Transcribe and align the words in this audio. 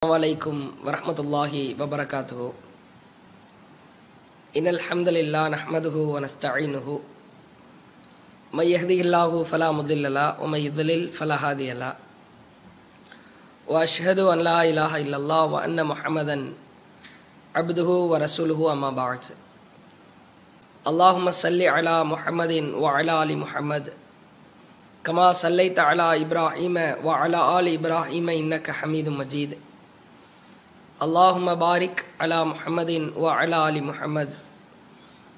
السلام 0.00 0.16
عليكم 0.16 0.70
ورحمة 0.84 1.18
الله 1.20 1.74
وبركاته. 1.80 2.52
إن 4.56 4.66
الحمد 4.68 5.08
لله 5.08 5.48
نحمده 5.48 5.96
ونستعينه. 5.96 7.00
من 8.52 8.66
يهده 8.66 8.98
الله 9.04 9.44
فلا 9.44 9.68
مضل 9.70 10.14
له 10.14 10.40
ومن 10.40 10.58
يضلل 10.58 11.08
فلا 11.08 11.36
هادي 11.36 11.72
له. 11.72 11.92
وأشهد 13.68 14.18
أن 14.18 14.38
لا 14.38 14.64
إله 14.64 14.96
إلا 15.04 15.16
الله 15.16 15.44
وأن 15.44 15.84
محمدا 15.84 16.52
عبده 17.56 17.88
ورسوله 17.88 18.72
أما 18.72 18.90
بعد. 18.90 19.22
اللهم 20.88 21.30
صل 21.30 21.62
على 21.62 22.04
محمد 22.04 22.52
وعلى 22.72 23.22
آل 23.22 23.38
محمد. 23.38 23.92
كما 25.04 25.32
صليت 25.32 25.78
على 25.78 26.24
إبراهيم 26.24 26.76
وعلى 27.04 27.40
آل 27.60 27.66
إبراهيم 27.68 28.28
إنك 28.28 28.70
حميد 28.70 29.08
مجيد. 29.08 29.58
அல்லாஹும 31.00 31.52
பாரிக் 31.56 32.00
அலா 32.18 32.38
முஹமதின் 32.44 33.06
வ 33.16 33.26
அலா 33.34 33.58
அலி 33.66 33.80
முஹமத் 33.82 34.34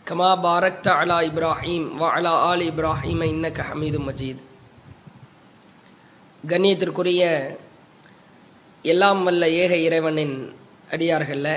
கமா 0.07 0.31
பாரக்த 0.45 0.87
அலா 1.01 1.19
இப்ராஹீம் 1.29 1.87
வ 2.01 2.07
அலா 2.13 2.33
ஆலி 2.47 2.65
இப்ராஹீம் 2.73 3.23
இன்னக்க 3.29 3.67
ஹமீது 3.69 3.99
மஜீத் 4.07 4.41
கண்ணியத்திற்குரிய 6.45 7.23
எல்லாம் 8.85 9.21
வல்ல 9.25 9.51
ஏக 9.57 9.73
இறைவனின் 9.79 10.35
அடியார்களில் 10.91 11.53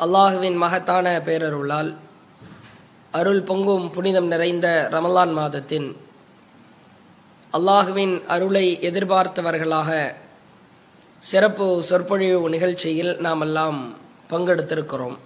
அல்லாஹுவின் 0.00 0.56
மகத்தான 0.56 1.06
பேரருளால் 1.26 1.90
அருள் 3.12 3.42
பொங்கும் 3.42 3.86
புனிதம் 3.90 4.28
நிறைந்த 4.28 4.66
ரமலான் 4.92 5.36
மாதத்தின் 5.38 5.88
அல்லாஹுவின் 7.52 8.16
அருளை 8.28 8.66
எதிர்பார்த்தவர்களாக 8.82 9.90
சிறப்பு 11.20 11.82
சொற்பொழிவு 11.82 12.48
நிகழ்ச்சியில் 12.48 13.16
நாம் 13.16 13.40
எல்லாம் 13.40 13.96
பங்கெடுத்திருக்கிறோம். 14.30 15.16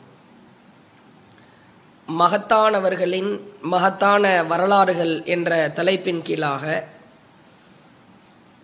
மகத்தானவர்களின் 2.08 3.40
மகத்தான 3.60 4.42
வரலாறுகள் 4.42 5.24
என்ற 5.24 5.68
தலைப்பின் 5.68 6.22
கீழாக 6.22 6.84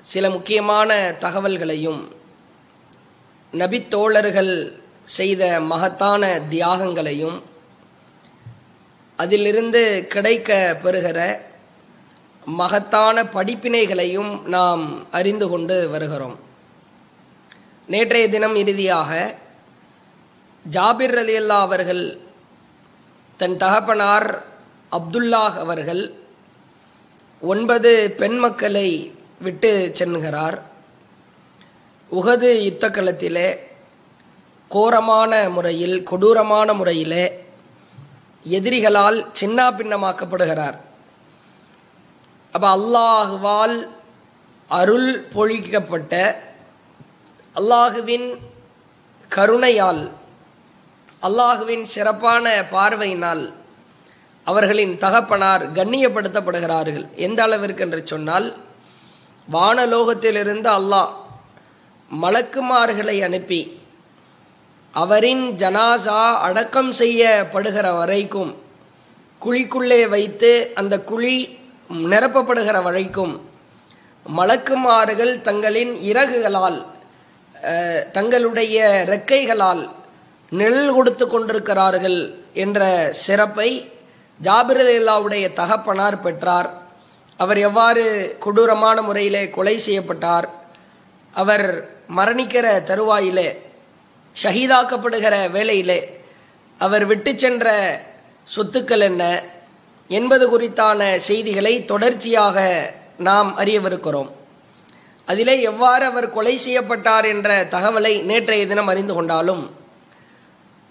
சில 0.00 0.30
முக்கியமான 0.30 1.14
தகவல்களையும் 1.20 2.00
நபித்தோழர்கள் 3.52 4.72
செய்த 5.04 5.60
மகத்தான 5.60 6.42
தியாகங்களையும் 6.50 7.42
அதிலிருந்து 9.16 10.06
கிடைக்க 10.08 10.78
பெறுகிற 10.82 11.48
மகத்தான 12.44 13.22
படிப்பினைகளையும் 13.22 14.42
நாம் 14.42 15.10
அறிந்து 15.10 15.48
கொண்டு 15.48 15.88
வருகிறோம். 15.88 16.48
நேற்றைய 17.90 18.28
தினம் 18.28 18.54
இறுதியாக 18.54 19.10
ஜாபிர் 20.64 21.14
ரலியல்லா 21.18 21.58
அவர்கள் 21.66 22.02
தன் 23.40 23.56
தகப்பனார் 23.56 24.28
அப்துல்லாஹ் 24.92 25.56
அவர்கள் 25.58 26.02
ஒன்பது 27.42 28.10
பெண் 28.16 28.38
மக்களை 28.38 28.88
விட்டு 29.38 29.70
சென்கிறார். 29.94 30.58
உகது 32.10 32.50
யுத்த 32.64 32.84
களத்திலே 32.90 33.48
கோரமான 34.70 35.32
முறையில் 35.50 36.02
கொடூரமான 36.02 36.72
முறையிலே 36.72 37.24
எதிரிகளால் 38.46 39.18
சின்னா 39.40 39.66
பின்னமாக்கப்படுகிறார் 39.78 40.78
அப்போ 42.54 42.68
அல்லாஹுவால் 42.76 43.76
அருள் 44.70 45.10
பொழிக்கப்பட்ட 45.34 46.14
அல்லாஹுவின் 47.60 48.26
கருணையால் 49.30 50.02
அல்லாஹுவின் 51.22 51.82
சிறப்பான 51.84 52.44
பார்வையினால் 52.70 53.42
அவர்களின் 54.46 54.94
தகப்பனார் 54.98 55.64
கண்ணியப்படுத்தப்படுகிறார்கள். 55.72 57.06
எந்த 57.16 57.42
அளவிற்கு 57.42 57.82
என்று 57.84 58.00
சொன்னால் 58.06 58.46
வானலோகத்திலிருந்து 59.48 60.68
அல்லாஹ் 60.78 61.10
மலக்குமார்களை 62.10 63.16
அனுப்பி 63.22 63.60
அவரின் 64.94 65.44
ஜனாசா 65.58 66.20
அடக்கம் 66.46 66.92
செய்யப்படுகிற 66.92 67.98
வரைக்கும் 67.98 68.52
குழிக்குள்ளே 69.42 70.08
வைத்து 70.08 70.72
அந்த 70.74 70.94
குழி 71.02 71.34
நிரப்பப்படுகிற 72.10 72.82
வரைக்கும் 72.82 73.34
மலக்குமாறுகள் 74.26 75.40
தங்களின் 75.40 75.92
இறகுகளால் 76.10 76.80
தங்களுடைய 78.12 78.76
ரெக்கைகளால் 79.12 79.82
நிழல் 80.58 80.94
கொடுத்து 80.94 81.24
கொண்டிருக்கிறார்கள் 81.28 82.20
என்ற 82.64 82.80
சிறப்பை 83.24 83.70
ஜாபிரதேல்லாவுடைய 84.42 85.52
தகப்பனார் 85.52 86.22
பெற்றார். 86.22 86.70
அவர் 87.36 87.58
எவ்வாறு 87.58 88.04
கொடூரமான 88.38 89.02
முறையிலே 89.02 89.50
கொலை 89.50 89.78
செய்யப்பட்டார். 89.78 90.48
அவர் 91.34 91.66
மரணிக்கிற 92.18 92.66
தருவாயிலே 92.90 93.48
ஷஹீதாக்கப்படுகிற 94.42 95.50
வேளையிலே 95.50 96.00
அவர் 96.78 97.04
விட்டு 97.06 97.32
சென்ற 97.38 97.66
சொத்துக்கள் 98.56 99.04
என்ன 99.10 99.24
என்பது 100.08 100.44
குறித்தான 100.52 101.16
செய்திகளை 101.16 101.84
தொடர்ச்சியாக 101.84 102.58
நாம் 103.28 103.50
அறியவிருக்கிறோம். 103.58 104.30
அதிலே 105.30 105.54
எவ்வாறு 105.70 106.04
அவர் 106.10 106.34
கொலை 106.36 106.54
செய்யப்பட்டார் 106.66 107.26
என்ற 107.34 107.48
தகவலை 107.74 108.14
நேற்றைய 108.30 108.62
தினம் 108.66 108.90
அறிந்து 108.92 109.14
கொண்டாலும் 109.14 109.62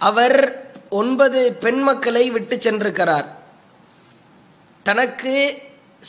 அவர் 0.01 0.37
ஒன்பது 1.01 1.39
பெண் 1.63 1.81
மக்களை 1.87 2.25
விட்டு 2.35 2.55
சென்றிருக்கிறார். 2.55 3.27
தனக்கு 4.85 5.33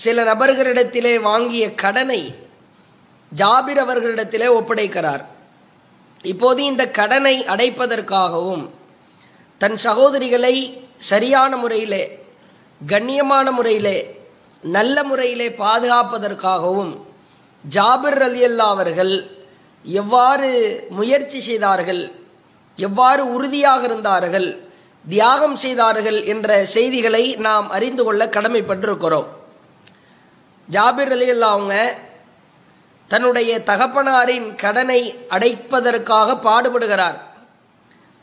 சில 0.02 0.22
நபர்களிடத்திலே 0.30 1.14
வாங்கிய 1.28 1.64
கடனை 1.82 2.20
ஜாபிர் 3.32 3.80
அவர்களிடத்திலே 3.84 4.48
ஒப்படைக்கிறார். 4.58 5.22
இப்போது 6.32 6.60
இந்த 6.70 6.84
கடனை 6.98 7.34
அடைப்பதற்காகவும் 7.52 8.64
தன் 9.60 9.76
சகோதரிகளை 9.84 10.54
சரியான 11.10 11.52
முறையிலே 11.62 12.02
கண்ணியமான 12.80 13.46
முறையிலே 13.58 13.98
நல்ல 14.76 14.96
முறையிலே 15.10 15.48
பாதுகாப்பதற்காகவும் 15.62 16.92
ஜாபிர் 17.68 18.22
அலி 18.22 18.46
அல்லா 18.46 18.66
அவர்கள் 18.76 19.30
எவ்வாறு 19.82 20.50
முயற்சி 20.90 21.40
செய்தார்கள் 21.40 22.12
எவ்வாறு 22.76 23.32
உறுதியாக 23.32 23.82
இருந்தார்கள் 23.84 24.68
தியாகம் 25.08 25.56
செய்தார்கள் 25.56 26.24
என்ற 26.24 26.64
செய்திகளை 26.64 27.36
நாம் 27.36 27.70
அறிந்து 27.70 28.04
கொள்ள 28.04 28.26
கடமைப்பட்டிருக்கிறோம். 28.26 29.26
ஜாபிர் 30.70 31.10
அலி 31.10 31.32
அல்லா 31.32 31.50
அவங்க 31.56 31.98
தன்னுடைய 33.08 33.60
தகப்பனாரின் 33.60 34.54
கடனை 34.54 35.14
அடைப்பதற்காக 35.28 36.38
பாடுபடுகிறார். 36.44 37.18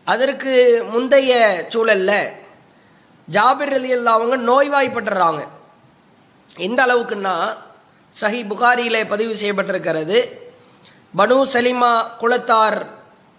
அதற்கு 0.03 0.83
முந்தைய 0.91 1.31
சூழல்ல 1.73 2.11
ஜாபிர் 3.31 3.73
அலி 3.73 3.95
அல்லா 3.95 4.11
அவங்க 4.17 4.37
நோய்வாய்ப்பட்டுறாங்க. 4.37 5.47
எந்த 6.57 6.85
அளவுக்குன்னா 6.85 7.55
சஹி 8.19 8.39
புகாரியிலே 8.51 9.01
பதிவு 9.07 9.33
செய்யப்பட்டிருக்கிறது. 9.41 10.17
பனு 11.17 11.35
சலிமா 11.53 11.91
குளத்தார் 12.21 12.79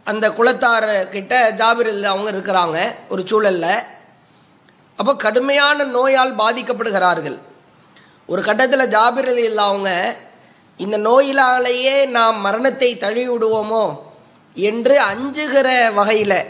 அந்த 0.07 0.27
குளத்தார் 0.31 0.91
கிட்ட 1.15 1.33
ஜாபிர் 1.61 1.91
அவங்க 2.13 2.29
இருக்கிறாங்க 2.35 2.79
ஒரு 3.09 3.23
சூழலில். 3.31 3.85
அப்போ 4.99 5.13
கடுமையான 5.25 5.85
நோயால் 5.85 6.33
பாதிக்கப்படுகிறார்கள். 6.43 7.39
ஒரு 8.27 8.43
கட்டத்தில் 8.43 8.93
ஜாபிர் 8.97 9.29
அலி 9.33 9.45
அவங்க 9.57 9.91
இந்த 10.77 10.97
நோயிலாலேயே 10.99 11.97
நாம் 12.17 12.37
மரணத்தை 12.47 12.91
தழுவி 12.97 13.29
விடுவோமோ 13.29 13.85
என்று 14.57 14.95
அஞ்சுகிற 15.11 15.69
வகையில் 15.99 16.41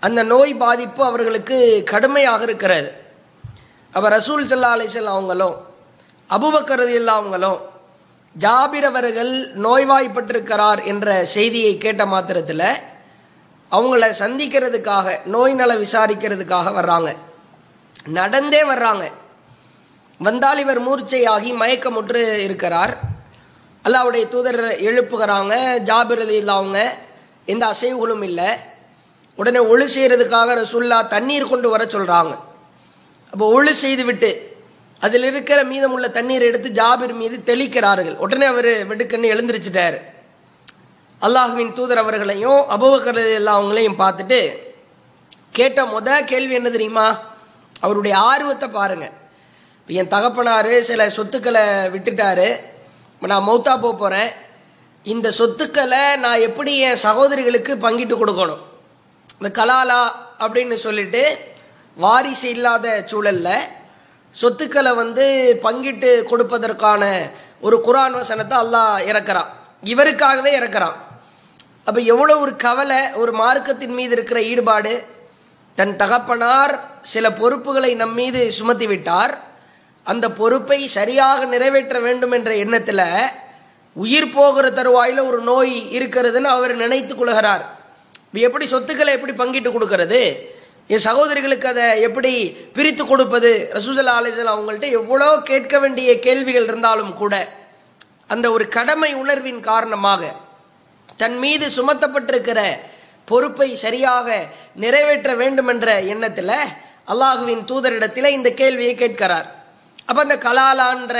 அந்த 0.00 0.20
நோய் 0.22 0.54
பாதிப்பு 0.54 1.02
அவர்களுக்கு 1.04 1.58
கடுமையாக 1.92 2.42
இருக்கிறது. 2.48 2.88
அப்போ 3.92 4.08
ரசூல் 4.18 4.48
சல்லா 4.50 4.72
அலிசல் 4.76 5.12
அவங்களும் 5.14 5.56
அபுபக்கரது 6.34 6.92
இல்லாமங்களும் 7.00 7.58
ஜாபிர் 8.38 8.84
அவர்கள் 8.84 9.52
நோய்வாய்ப்பட்டிருக்கிறார் 9.56 10.84
என்ற 10.84 11.24
செய்தியை 11.24 11.78
கேட்ட 11.78 12.06
மாத்திரத்தில் 12.06 12.66
அவங்கள 13.70 14.12
சந்திக்கிறதுக்காக 14.18 15.26
நோய் 15.26 15.54
நல 15.54 15.74
விசாரிக்கிறதுக்காக 15.74 16.72
வர்றாங்க. 16.74 17.16
நடந்தே 18.08 18.64
வர்றாங்க. 18.64 19.10
வந்தால் 20.18 20.58
இவர் 20.58 20.88
மூர்ச்சையாகி 20.88 21.54
மயக்கமுற்று 21.60 22.38
இருக்கிறார். 22.38 22.98
அல்லாவுடைய 23.84 24.28
தூதர் 24.28 24.64
எழுப்புகிறாங்க 24.64 25.54
ஜாபிரதி 25.84 26.36
இல்லாமங்க 26.42 26.80
எந்த 27.46 27.66
அசைவுகளும் 27.66 28.22
இல்லை. 28.22 28.46
உடனே 29.36 29.58
ஒழு 29.58 29.88
செய்கிறதுக்காக 29.96 30.64
ரசுல்லா 30.64 31.06
தண்ணீர் 31.06 31.48
கொண்டு 31.48 31.70
வர 31.70 31.84
சொல்கிறாங்க 31.84 32.38
அப்போ 33.30 33.62
ஒழு 33.62 33.70
செய்து 33.70 34.04
விட்டு 34.04 34.51
அதில் 35.06 35.26
இருக்கிற 35.30 35.58
மீதமுள்ள 35.70 36.08
தண்ணீர் 36.16 36.48
எடுத்து 36.48 36.68
ஜாபிர் 36.80 37.14
மீது 37.20 37.36
தெளிக்கிறார்கள். 37.50 38.16
உடனே 38.24 38.46
அவர் 38.52 38.70
வெடுக்கன்னு 38.90 39.32
எழுந்திருச்சிட்டார். 39.34 39.96
அல்லாஹுவின் 41.26 41.72
தூதர் 41.78 42.02
அவர்களையும் 42.02 42.60
அபுபக்கர் 42.74 43.20
எல்லா 43.40 43.52
அவங்களையும் 43.58 43.98
பார்த்துட்டு 44.02 44.40
கேட்ட 45.58 45.80
முத 45.94 46.08
கேள்வி 46.30 46.54
என்ன 46.58 46.70
தெரியுமா? 46.76 47.06
அவருடைய 47.84 48.14
ஆர்வத்தை 48.30 48.68
பாருங்க. 48.78 49.06
இப்போ 49.78 49.92
என் 50.00 50.12
தகப்பனாரு 50.14 50.72
சில 50.88 51.10
சொத்துக்களை 51.18 51.64
விட்டுட்டாரு. 51.94 52.48
இப்போ 53.14 53.26
நான் 53.32 53.46
மௌத்தா 53.48 53.72
போக 53.84 53.94
போகிறேன் 54.02 54.30
இந்த 55.12 55.28
சொத்துக்களை 55.40 56.02
நான் 56.24 56.44
எப்படி 56.48 56.72
என் 56.88 57.02
சகோதரிகளுக்கு 57.06 57.72
பங்கிட்டு 57.84 58.16
கொடுக்கணும்? 58.22 58.62
இந்த 59.38 59.48
கலாலா 59.58 60.02
அப்படின்னு 60.42 60.76
சொல்லிட்டு 60.86 61.22
வாரிசு 61.96 62.48
இல்லாத 62.56 62.86
சூழலில் 63.10 63.56
சொத்துக்களை 64.40 64.92
வந்து 64.92 65.24
பங்கிட்டு 65.64 66.10
கொடுப்பதற்கான 66.30 67.02
ஒரு 67.66 67.76
குரான் 67.86 68.14
வசனத்தை 68.20 68.56
அல்லாஹ் 68.58 69.06
இறக்குறான். 69.10 69.50
இவருக்காகவே 69.92 70.52
இறக்குறான். 70.58 70.96
அப்போ 71.88 72.00
எவ்வளோ 72.12 72.34
ஒரு 72.44 72.52
கவலை 72.56 73.00
ஒரு 73.22 73.32
மார்க்கத்தின் 73.42 73.94
மீது 73.98 74.12
இருக்கிற 74.16 74.38
ஈடுபாடு 74.50 74.92
தன் 75.78 75.94
தகப்பனார் 75.96 76.74
சில 77.12 77.26
பொறுப்புகளை 77.40 77.90
நம் 77.94 78.14
மீது 78.14 78.40
சுமத்தி 78.58 78.86
விட்டார். 78.86 79.34
அந்த 80.10 80.26
பொறுப்பை 80.40 80.78
சரியாக 80.96 81.44
நிறைவேற்ற 81.44 81.98
வேண்டும் 82.06 82.34
என்ற 82.38 82.50
எண்ணத்தில் 82.64 83.06
உயிர் 84.02 84.34
போகிற 84.38 84.66
தருவாயில் 84.70 85.22
ஒரு 85.28 85.40
நோய் 85.50 85.76
இருக்கிறதுன்னு 85.98 86.50
அவர் 86.56 86.74
நினைத்து 86.82 87.14
கொள்கிறார். 87.16 87.64
எப்படி 88.46 88.66
சொத்துக்களை 88.66 89.12
எப்படி 89.16 89.32
பங்கிட்டு 89.40 89.70
கொடுக்கறது? 89.72 90.22
என் 90.90 91.04
சகோதரிகளுக்கு 91.08 91.68
அதை 91.72 91.86
எப்படி 92.06 92.32
பிரித்து 92.76 93.04
கொடுப்பது? 93.06 93.50
ரசூசல்லா 93.76 94.14
அலிசல் 94.20 94.52
அவங்கள்ட்ட 94.54 94.88
எவ்வளோ 95.00 95.28
கேட்க 95.50 95.74
வேண்டிய 95.78 96.08
கேள்விகள் 96.26 96.68
இருந்தாலும் 96.70 97.12
கூட 97.20 97.34
அந்த 98.32 98.46
ஒரு 98.54 98.64
கடமை 98.76 99.10
உணர்வின் 99.22 99.60
காரணமாக 99.70 100.32
தன் 101.20 101.38
மீது 101.44 101.66
சுமத்தப்பட்டிருக்கிற 101.78 102.60
பொறுப்பை 103.28 103.68
சரியாக 103.84 104.28
நிறைவேற்ற 104.82 105.30
வேண்டும் 105.40 105.70
என்ற 105.72 105.88
எண்ணத்தில் 106.12 106.56
அல்லாஹுவின் 107.12 107.64
தூதரிடத்தில் 107.70 108.34
இந்த 108.36 108.48
கேள்வியை 108.60 108.94
கேட்கிறார். 108.94 109.46
அப்போ 110.08 110.20
அந்த 110.22 110.36
கலாலான்ற 110.46 111.16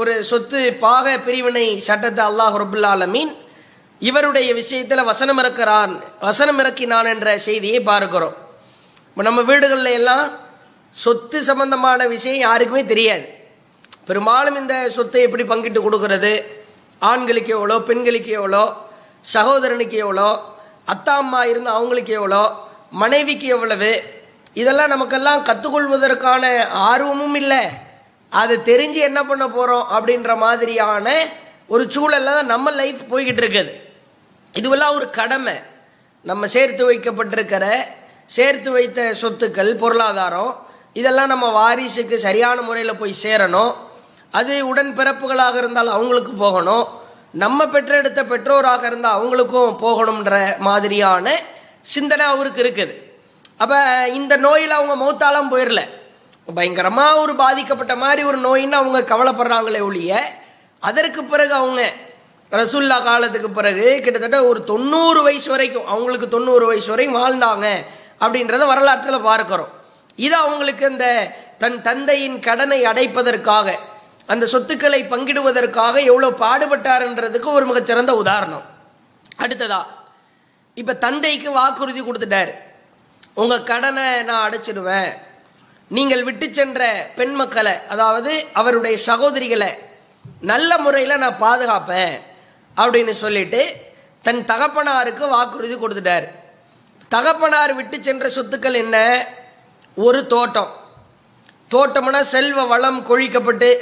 ஒரு 0.00 0.12
சொத்து 0.30 0.60
பாக 0.84 1.16
பிரிவினை 1.26 1.66
சட்டத்தை 1.88 2.22
அல்லாஹ் 2.30 2.56
ரபுல்லாலமீன் 2.62 3.32
இவருடைய 4.02 4.48
விஷயத்தில் 4.60 5.08
வசனம் 5.10 5.38
இறக்கிறான் 5.42 5.94
வசனம் 6.20 6.58
இறக்கினான் 6.62 7.08
என்ற 7.14 7.38
செய்தியை 7.46 7.80
பார்க்கிறோம். 7.82 8.36
இப்போ 9.16 9.24
நம்ம 9.26 9.42
வீடுகளில் 9.48 9.96
எல்லாம் 9.98 10.24
சொத்து 11.02 11.38
சம்பந்தமான 11.46 12.00
விஷயம் 12.12 12.42
யாருக்குமே 12.46 12.82
தெரியாது. 12.90 13.24
பெரும்பாலும் 14.08 14.58
இந்த 14.62 14.74
சொத்தை 14.96 15.20
எப்படி 15.26 15.44
பங்கிட்டு 15.52 15.80
கொடுக்கறது? 15.84 16.32
ஆண்களுக்கு 17.10 17.54
எவ்வளோ 17.56 17.78
பெண்களுக்கு 17.88 18.32
எவ்வளோ 18.40 18.62
சகோதரனுக்கு 19.34 19.96
எவ்வளோ 20.04 20.28
அத்தா 20.94 21.14
அம்மா 21.22 21.40
இருந்து 21.52 21.72
அவங்களுக்கு 21.76 22.14
எவ்வளோ 22.20 22.42
மனைவிக்கு 23.02 23.48
எவ்வளவு? 23.56 23.90
இதெல்லாம் 24.60 24.94
நமக்கெல்லாம் 24.94 25.42
கற்றுக்கொள்வதற்கான 25.48 26.44
ஆர்வமும் 26.92 27.36
இல்லை. 27.42 27.62
அதை 28.42 28.54
தெரிஞ்சு 28.70 29.02
என்ன 29.10 29.20
பண்ண 29.32 29.44
போகிறோம் 29.58 29.86
அப்படின்ற 29.96 30.32
மாதிரியான 30.46 31.18
ஒரு 31.74 31.84
சூழல்ல 31.94 32.38
தான் 32.38 32.52
நம்ம 32.54 32.70
லைஃப் 32.84 33.04
போய்கிட்டு 33.12 33.42
இருக்குது. 33.44 33.74
இதுவெல்லாம் 34.54 34.96
ஒரு 35.00 35.08
கடமை. 35.20 35.58
நம்ம 36.24 36.46
சேர்த்து 36.56 36.84
வைக்கப்பட்டிருக்கிற 36.90 37.66
சேர்த்து 38.34 38.70
வைத்த 38.76 39.00
சொத்துக்கள் 39.20 39.72
பொருளாதாரம் 39.82 40.52
இதெல்லாம் 41.00 41.32
நம்ம 41.32 41.46
வாரிசுக்கு 41.58 42.16
சரியான 42.26 42.58
முறையில் 42.68 43.00
போய் 43.00 43.20
சேரணும். 43.24 43.72
அது 44.38 44.54
உடன் 44.70 44.92
பிறப்புகளாக 44.98 45.56
இருந்தால் 45.62 45.90
அவங்களுக்கு 45.96 46.32
போகணும். 46.44 46.86
நம்ம 47.42 47.60
பெற்றெடுத்த 47.74 48.20
பெற்றோராக 48.32 48.82
இருந்தால் 48.90 49.16
அவங்களுக்கும் 49.18 49.76
போகணுன்ற 49.84 50.34
மாதிரியான 50.68 51.34
சிந்தனை 51.94 52.24
அவருக்கு 52.34 52.60
இருக்குது. 52.64 52.94
அப்போ 53.62 53.78
இந்த 54.18 54.34
நோயில் 54.46 54.76
அவங்க 54.78 54.94
மௌத்தாலாம் 55.02 55.52
போயிடல 55.52 55.82
பயங்கரமாக 56.56 57.20
ஒரு 57.20 57.32
பாதிக்கப்பட்ட 57.42 57.94
மாதிரி 58.02 58.22
ஒரு 58.30 58.38
நோயின்னு 58.46 58.80
அவங்க 58.80 58.98
கவலைப்படுறாங்களே 59.12 59.80
ஒழிய 59.88 60.18
அதற்கு 60.82 61.20
பிறகு 61.24 61.54
அவங்க 61.60 61.82
ரசுல்லா 62.52 62.98
காலத்துக்கு 63.06 63.48
பிறகு 63.50 63.86
கிட்டத்தட்ட 64.04 64.38
ஒரு 64.50 64.60
தொண்ணூறு 64.72 65.20
வயசு 65.28 65.48
வரைக்கும் 65.54 65.88
அவங்களுக்கு 65.92 66.28
தொண்ணூறு 66.34 66.64
வயசு 66.70 66.90
வரைக்கும் 66.92 67.20
வாழ்ந்தாங்க. 67.22 67.68
அப்படின்றத 68.20 68.66
வரலாற்றில் 68.72 69.26
பார்க்கிறோம். 69.30 69.72
இது 70.26 70.34
அவங்களுக்கு 70.44 70.84
அந்த 70.92 71.06
தன் 71.62 71.78
தந்தையின் 71.88 72.38
கடனை 72.46 72.78
அடைப்பதற்காக 72.90 73.74
அந்த 74.32 74.44
சொத்துக்களை 74.52 75.00
பங்கிடுவதற்காக 75.12 75.94
எவ்வளவு 76.10 76.40
பாடுபட்டாருன்றதுக்கு 76.44 77.48
ஒரு 77.58 77.66
மிகச்சிறந்த 77.70 78.12
உதாரணம். 78.22 78.64
அடுத்ததா 79.42 79.80
இப்ப 80.80 80.94
தந்தைக்கு 81.04 81.50
வாக்குறுதி 81.58 82.00
கொடுத்துட்டாரு. 82.02 82.52
உங்க 83.42 83.62
கடனை 83.70 84.06
நான் 84.28 84.44
அடைச்சிடுவேன் 84.46 85.10
நீங்கள் 85.96 86.24
விட்டு 86.28 86.46
சென்ற 86.58 86.80
பெண் 87.18 87.34
மக்களை 87.40 87.74
அதாவது 87.94 88.32
அவருடைய 88.60 88.96
சகோதரிகளை 89.08 89.70
நல்ல 90.50 90.78
முறையில் 90.84 91.22
நான் 91.24 91.42
பாதுகாப்பேன் 91.44 92.14
அப்படின்னு 92.76 93.14
சொல்லிட்டு 93.24 93.60
தன் 94.26 94.42
தகப்பனாருக்கு 94.52 95.24
வாக்குறுதி 95.34 95.76
கொடுத்துட்டார். 95.78 96.26
தகப்பனார் 97.08 97.74
விட்டு 97.74 98.02
சென்ற 98.02 98.28
சொத்துக்கள் 98.28 98.74
என்ன? 98.74 99.26
ஒரு 99.94 100.26
தோட்டம். 100.26 100.84
தோட்டம்னா 101.70 102.20
செல்வ 102.20 102.64
வளம் 102.64 103.06
கொழிக்கப்பட்டு 103.06 103.78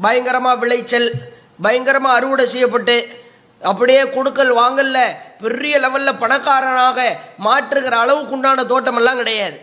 பயங்கரமாக 0.00 0.56
விளைச்சல் 0.56 1.14
பயங்கரமாக 1.62 2.16
அறுவடை 2.16 2.46
செய்யப்பட்டு 2.46 3.26
அப்படியே 3.62 4.10
கொடுக்கல் 4.10 4.56
வாங்கல்ல 4.56 4.98
பெரிய 5.38 5.78
லெவலில் 5.78 6.18
பணக்காரனாக 6.18 7.18
மாற்றுகிற 7.44 7.90
அளவுக்கு 7.90 8.32
உண்டான 8.32 8.64
தோட்டமெல்லாம் 8.64 9.16
கிடையாது. 9.16 9.60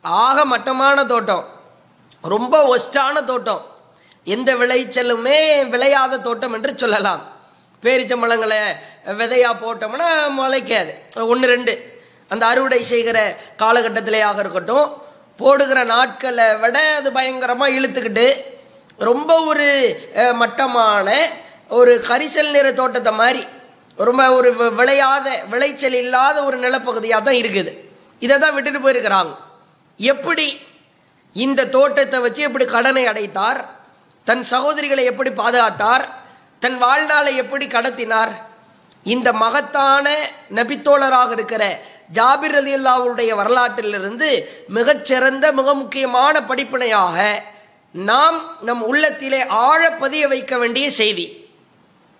ஆக 0.00 0.44
மட்டமான 0.44 1.04
தோட்டம். 1.04 1.48
ரொம்ப 2.22 2.76
ஒஸ்டான 2.76 3.24
தோட்டம். 3.24 3.66
எந்த 4.24 4.54
விளைச்சலுமே 4.54 5.68
விளையாத 5.68 6.18
தோட்டம் 6.18 6.52
என்று 6.52 6.72
சொல்லலாம். 6.76 7.26
பேரிச்சம்பழங்களை 7.82 8.58
விதையாக 9.16 9.58
போட்டோம்னா 9.58 10.08
முளைக்காது. 10.38 10.92
ஒன்று 11.26 11.48
ரெண்டு. 11.48 11.97
அந்த 12.32 12.44
அறுவடை 12.52 12.80
செய்கிற 12.92 13.18
காலகட்டத்திலேயாக 13.62 14.38
இருக்கட்டும் 14.44 14.88
போடுகிற 15.40 15.80
நாட்களை 15.94 16.46
விட 16.62 16.78
அது 16.98 17.08
பயங்கரமாக 17.18 17.76
இழுத்துக்கிட்டு 17.78 18.26
ரொம்ப 19.08 19.30
ஒரு 19.50 19.68
மட்டமான 20.42 21.08
ஒரு 21.78 21.92
கரிசல் 22.08 22.54
நிற 22.56 22.66
தோட்டத்தை 22.80 23.12
மாதிரி 23.20 23.42
ரொம்ப 24.08 24.22
ஒரு 24.38 24.48
விளையாத 24.78 25.26
விளைச்சல் 25.52 25.96
இல்லாத 26.02 26.36
ஒரு 26.48 26.56
நிலப்பகுதியாக 26.64 27.22
தான் 27.26 27.38
இருக்குது. 27.42 27.72
இதை 28.24 28.36
தான் 28.42 28.54
விட்டுட்டு 28.56 28.80
போயிருக்கிறாங்க. 28.84 29.32
எப்படி 30.12 30.46
இந்த 31.44 31.60
தோட்டத்தை 31.76 32.18
வச்சு 32.24 32.42
எப்படி 32.48 32.66
கடனை 32.74 33.04
அடைத்தார்? 33.12 33.60
தன் 34.26 34.44
சகோதரிகளை 34.52 35.04
எப்படி 35.12 35.30
பாதுகாத்தார்? 35.42 36.04
தன் 36.62 36.78
வாழ்நாளை 36.84 37.32
எப்படி 37.42 37.66
கடத்தினார்? 37.74 38.32
இந்த 39.14 39.28
மகத்தான 39.42 40.06
நபித்தோழராக 40.58 41.30
இருக்கிற 41.38 41.64
ஜாபிர் 42.12 42.56
அலி 42.56 42.74
அல்லாவுடைய 42.74 43.34
வரலாற்றிலிருந்து 43.36 44.44
மிகச்சிறந்த 44.68 45.52
மிக 45.52 45.74
முக்கியமான 45.74 46.40
படிப்பினையாக 46.40 47.42
நாம் 47.92 48.56
நம் 48.60 48.82
உள்ளத்திலே 48.82 49.46
ஆழ 49.46 49.92
பதிய 49.92 50.28
வைக்க 50.28 50.58
வேண்டிய 50.58 50.90
செய்தி. 50.90 51.46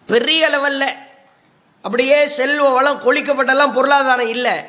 பெரிய 0.07 0.49
அளவல்ல. 0.49 0.89
அப்படியே 1.83 2.27
செல்வ 2.27 2.69
வளம் 2.69 3.01
கொளிக்கப்பட்டெல்லாம் 3.01 3.73
பொருளாதாரம் 3.73 4.29
இல்லை. 4.29 4.65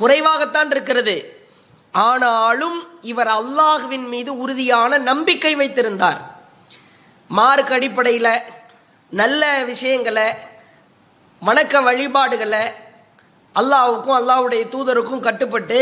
குறைவாகத்தான் 0.00 0.70
இருக்கிறது. 0.70 1.46
ஆனாலும் 1.92 3.02
இவர் 3.02 3.26
அல்லாஹுவின் 3.26 4.08
மீது 4.08 4.38
உறுதியான 4.38 4.98
நம்பிக்கை 4.98 5.54
வைத்திருந்தார். 5.54 6.20
மார்க் 7.28 7.72
அடிப்படையில் 7.72 8.40
நல்ல 9.10 9.64
விஷயங்களை 9.64 10.32
வணக்க 11.46 11.82
வழிபாடுகளை 11.82 12.90
அல்லாவுக்கும் 13.54 14.18
அல்லாவுடைய 14.20 14.62
தூதருக்கும் 14.74 15.24
கட்டுப்பட்டு 15.26 15.78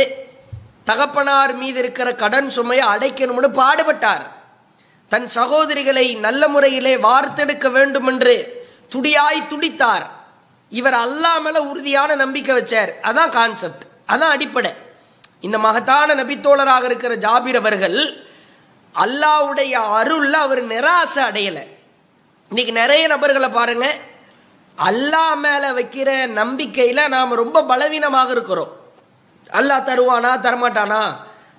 தகப்பனார் 0.85 1.55
மீது 1.55 1.79
இருக்கிற 1.79 2.15
கடன் 2.15 2.51
சுமையை 2.51 2.87
அடைக்கணும்னு 2.87 3.51
பாடுபட்டார். 3.61 4.25
தன் 5.09 5.29
சகோதரிகளை 5.35 6.07
நல்ல 6.19 6.49
முறையிலே 6.49 6.97
வார்த்தெடுக்க 6.97 7.71
வேண்டும் 7.71 8.07
என்று 8.07 8.35
துடியாய் 8.89 9.49
துடித்தார். 9.51 10.07
இவர் 10.69 10.95
அல்லாஹ் 10.95 11.41
மேல 11.45 11.63
உறுதியான 11.63 12.15
நம்பிக்கை 12.15 12.57
வச்சார். 12.57 12.91
அதான் 13.03 13.29
கான்செப்ட் 13.29 13.85
அதான் 14.09 14.35
அடிப்படை. 14.37 14.73
இந்த 15.41 15.59
மகத்தான 15.59 16.15
நபித்தோழராக 16.15 16.85
இருக்கிற 16.85 17.15
ஜாபீர் 17.17 17.57
அவர்கள் 17.57 17.99
அல்லாஹ்வுடைய 18.95 19.75
அருள்ல 19.99 20.33
அவர் 20.47 20.63
நிராசை 20.67 21.23
அடையலை. 21.31 21.65
இன்னைக்கு 22.49 22.73
நிறைய 22.73 23.07
நபர்களை 23.07 23.49
பாருங்க 23.49 23.87
அல்லாஹ் 24.89 25.37
மேல 25.37 25.71
வைக்கிற 25.71 26.11
நம்பிக்கையில 26.41 27.09
நாம 27.09 27.35
ரொம்ப 27.35 27.65
பலவீனமாக 27.65 28.31
இருக்கிறோம். 28.31 28.71
அல்லாஹ் 29.53 29.87
தருவானா 29.89 30.31
தரமாட்டானா? 30.47 31.03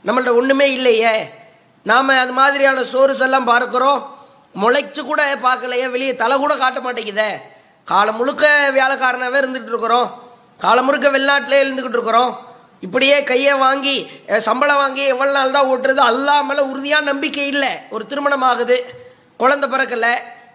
நம்மள்ட்ட 0.06 0.36
ஒண்ணுமே 0.36 0.74
இல்லையே. 0.74 1.30
நாம 1.84 2.18
அது 2.20 2.32
மாதிரியான 2.32 2.84
சோர்ஸ் 2.84 3.22
எல்லாம் 3.22 3.44
பார்க்கிறோம். 3.44 4.18
முளைச்சு 4.62 5.02
கூட 5.04 5.36
பார்க்கலையே 5.36 5.90
வெளியே 5.90 6.16
தலை 6.16 6.38
கூட 6.38 6.56
காட்ட 6.56 6.80
மாட்டேங்குதே. 6.80 7.32
காலம் 7.84 8.16
முழுக்க 8.16 8.72
வியாழக்காரனாகவே 8.74 9.40
இருந்துகிட்டு 9.44 9.74
இருக்கிறோம். 9.74 10.24
காலம் 10.58 10.86
முழுக்க 10.86 11.10
வெளிநாட்டிலே 11.10 11.62
இருந்துக்கிட்டு 11.64 12.00
இருக்கிறோம். 12.00 12.50
இப்படியே 12.82 13.24
கையை 13.24 13.54
வாங்கி 13.54 14.10
சம்பளம் 14.38 14.76
வாங்கி 14.76 15.04
எவ்வளோ 15.06 15.32
நாள் 15.32 15.52
தான் 15.52 15.68
ஓட்டுறது? 15.68 16.02
அல்லாமல் 16.10 16.58
உறுதியாக 16.58 16.72
உறுதியான 16.72 17.06
நம்பிக்கை 17.06 17.48
இல்லை. 17.48 17.74
ஒரு 17.90 18.06
திருமணம் 18.06 18.42
ஆகுது. 18.42 18.78
குழந்தை 19.38 19.70
பிறக்கல. 19.70 20.08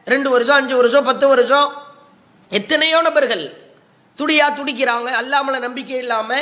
ரெண்டு 0.05 0.31
வருஷம் 0.31 0.57
அஞ்சு 0.57 0.77
வருஷம் 0.77 1.05
பத்து 1.05 1.29
வருஷம். 1.29 1.85
எத்தனையோ 2.49 3.01
நபர்கள் 3.01 3.65
துடியா 4.17 4.47
துடிக்கிறாங்க 4.55 5.09
அல்லாமல 5.21 5.59
நம்பிக்கை 5.59 5.97
இல்லாம 5.97 6.35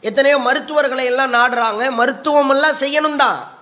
எத்தனையோ 0.00 0.38
மருத்துவர்களை 0.38 1.04
எல்லாம் 1.04 1.32
நாடுறாங்க. 1.32 1.90
மருத்துவம் 1.90 2.50
எல்லாம் 2.50 2.76
செய்யணும் 2.76 3.16
தான். 3.16 3.52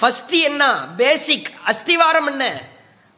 ஃபர்ஸ்ட் 0.00 0.30
என்ன? 0.30 0.86
பேசிக் 0.96 1.50
அஸ்திவாரம் 1.66 2.26
என்ன? 2.26 2.60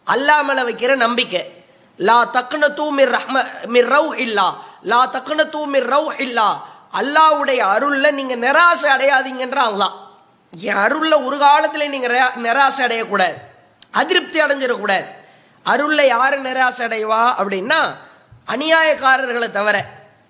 அல்லாமல 0.07 0.65
வைக்கிற 0.71 0.97
நம்பிக்கை. 0.97 1.65
லா 1.97 2.31
தக்குன 2.31 2.73
தூ 2.73 2.91
மிர் 2.91 3.11
ரஹ்ம 3.11 3.67
மிர் 3.67 3.89
ரவ் 3.89 4.19
இல்லா. 4.19 4.63
லா 4.83 5.11
தக்குன 5.13 5.49
தூ 5.49 5.67
மிர் 5.67 5.89
ரவ் 5.89 6.21
இல்லா. 6.21 6.67
அல்லாவுடைய 6.93 7.61
அருள்ல 7.75 8.11
நீங்க 8.11 8.37
நிராசை 8.37 8.91
அடையாதீங்கன்றாங்களாம். 8.97 9.93
என் 10.51 10.77
அருள்ல 10.77 11.25
ஒரு 11.25 11.37
காலத்துல 11.37 11.89
நீங்க 11.89 12.33
நிராசை 12.37 12.87
அடையக்கூடாது. 12.87 13.37
அதிருப்தி 13.91 14.41
அடைஞ்சிடக்கூடாது. 14.41 15.07
அருள்ல 15.65 16.07
யாரு 16.07 16.43
நிராசை 16.43 16.87
அடைவா 16.87 17.35
அப்படின்னா 17.39 17.97
அநியாயக்காரர்களை 18.47 19.51
தவிர 19.51 19.85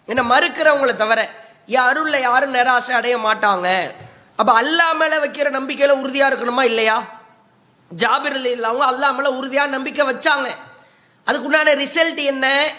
என்ன 0.06 0.22
மறுக்கிறவங்களை 0.22 0.94
தவிர 0.94 1.30
என் 1.66 1.82
அருள்ல 1.82 2.20
யாரும் 2.20 2.54
நிராசை 2.54 2.90
அடைய 2.90 3.18
மாட்டாங்க. 3.18 3.92
அப்ப 4.36 4.62
அல்லா 4.62 4.94
மேல 4.98 5.18
வைக்கிற 5.18 5.48
நம்பிக்கையில 5.58 5.96
உறுதியா 6.02 6.26
இருக்கணுமா 6.32 6.62
இல்லையா? 6.62 7.02
ஜாபிர் 7.98 8.36
அலி 8.40 8.62
அவங்க 8.64 8.84
அல்லா 8.92 9.14
மேல 9.14 9.30
உறுதியா 9.30 9.68
நம்பிக்கை 9.68 10.06
வச்சாங்க. 10.06 10.48
அதுக்குண்டான 11.26 11.84
ரிசல்ட் 11.84 12.24
என்ன? 12.24 12.72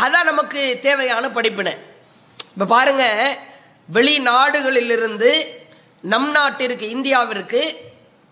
அதான் 0.00 0.24
நமக்கு 0.24 0.78
தேவையான 0.82 1.30
படிப்பினை. 1.30 1.76
இப்ப 2.52 2.64
பாருங்க 2.64 3.36
வெளிநாடுகளிலிருந்து 3.92 5.46
நம் 6.00 6.30
நாட்டிற்கு 6.30 6.86
இந்தியாவிற்கு 6.86 7.76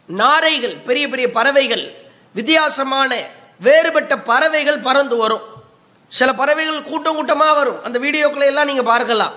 நாரைகள் 0.07 0.77
பெரிய 0.77 1.09
பெரிய 1.09 1.31
பறவைகள் 1.31 1.95
வித்தியாசமான 2.35 3.27
வேறுபட்ட 3.61 4.19
பறவைகள் 4.19 4.79
பறந்து 4.79 5.17
வரும். 5.17 5.43
சில 6.19 6.31
பறவைகள் 6.41 6.89
கூட்டம் 6.91 7.17
கூட்டமாக 7.19 7.55
வரும். 7.59 7.83
அந்த 7.87 7.97
வீடியோக்களை 8.05 8.47
எல்லாம் 8.53 8.69
நீங்கள் 8.71 8.91
பார்க்கலாம். 8.93 9.35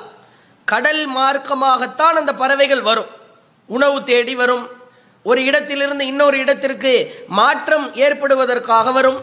கடல் 0.72 1.04
மார்க்கமாகத்தான் 1.18 2.20
அந்த 2.22 2.32
பறவைகள் 2.42 2.84
வரும். 2.90 3.12
உணவு 3.70 3.98
தேடி 4.12 4.36
வரும். 4.42 4.66
ஒரு 5.30 5.42
இடத்திலிருந்து 5.50 6.04
இன்னொரு 6.12 6.38
இடத்திற்கு 6.44 6.94
மாற்றம் 7.40 7.86
ஏற்படுவதற்காக 8.06 8.92
வரும். 8.92 9.20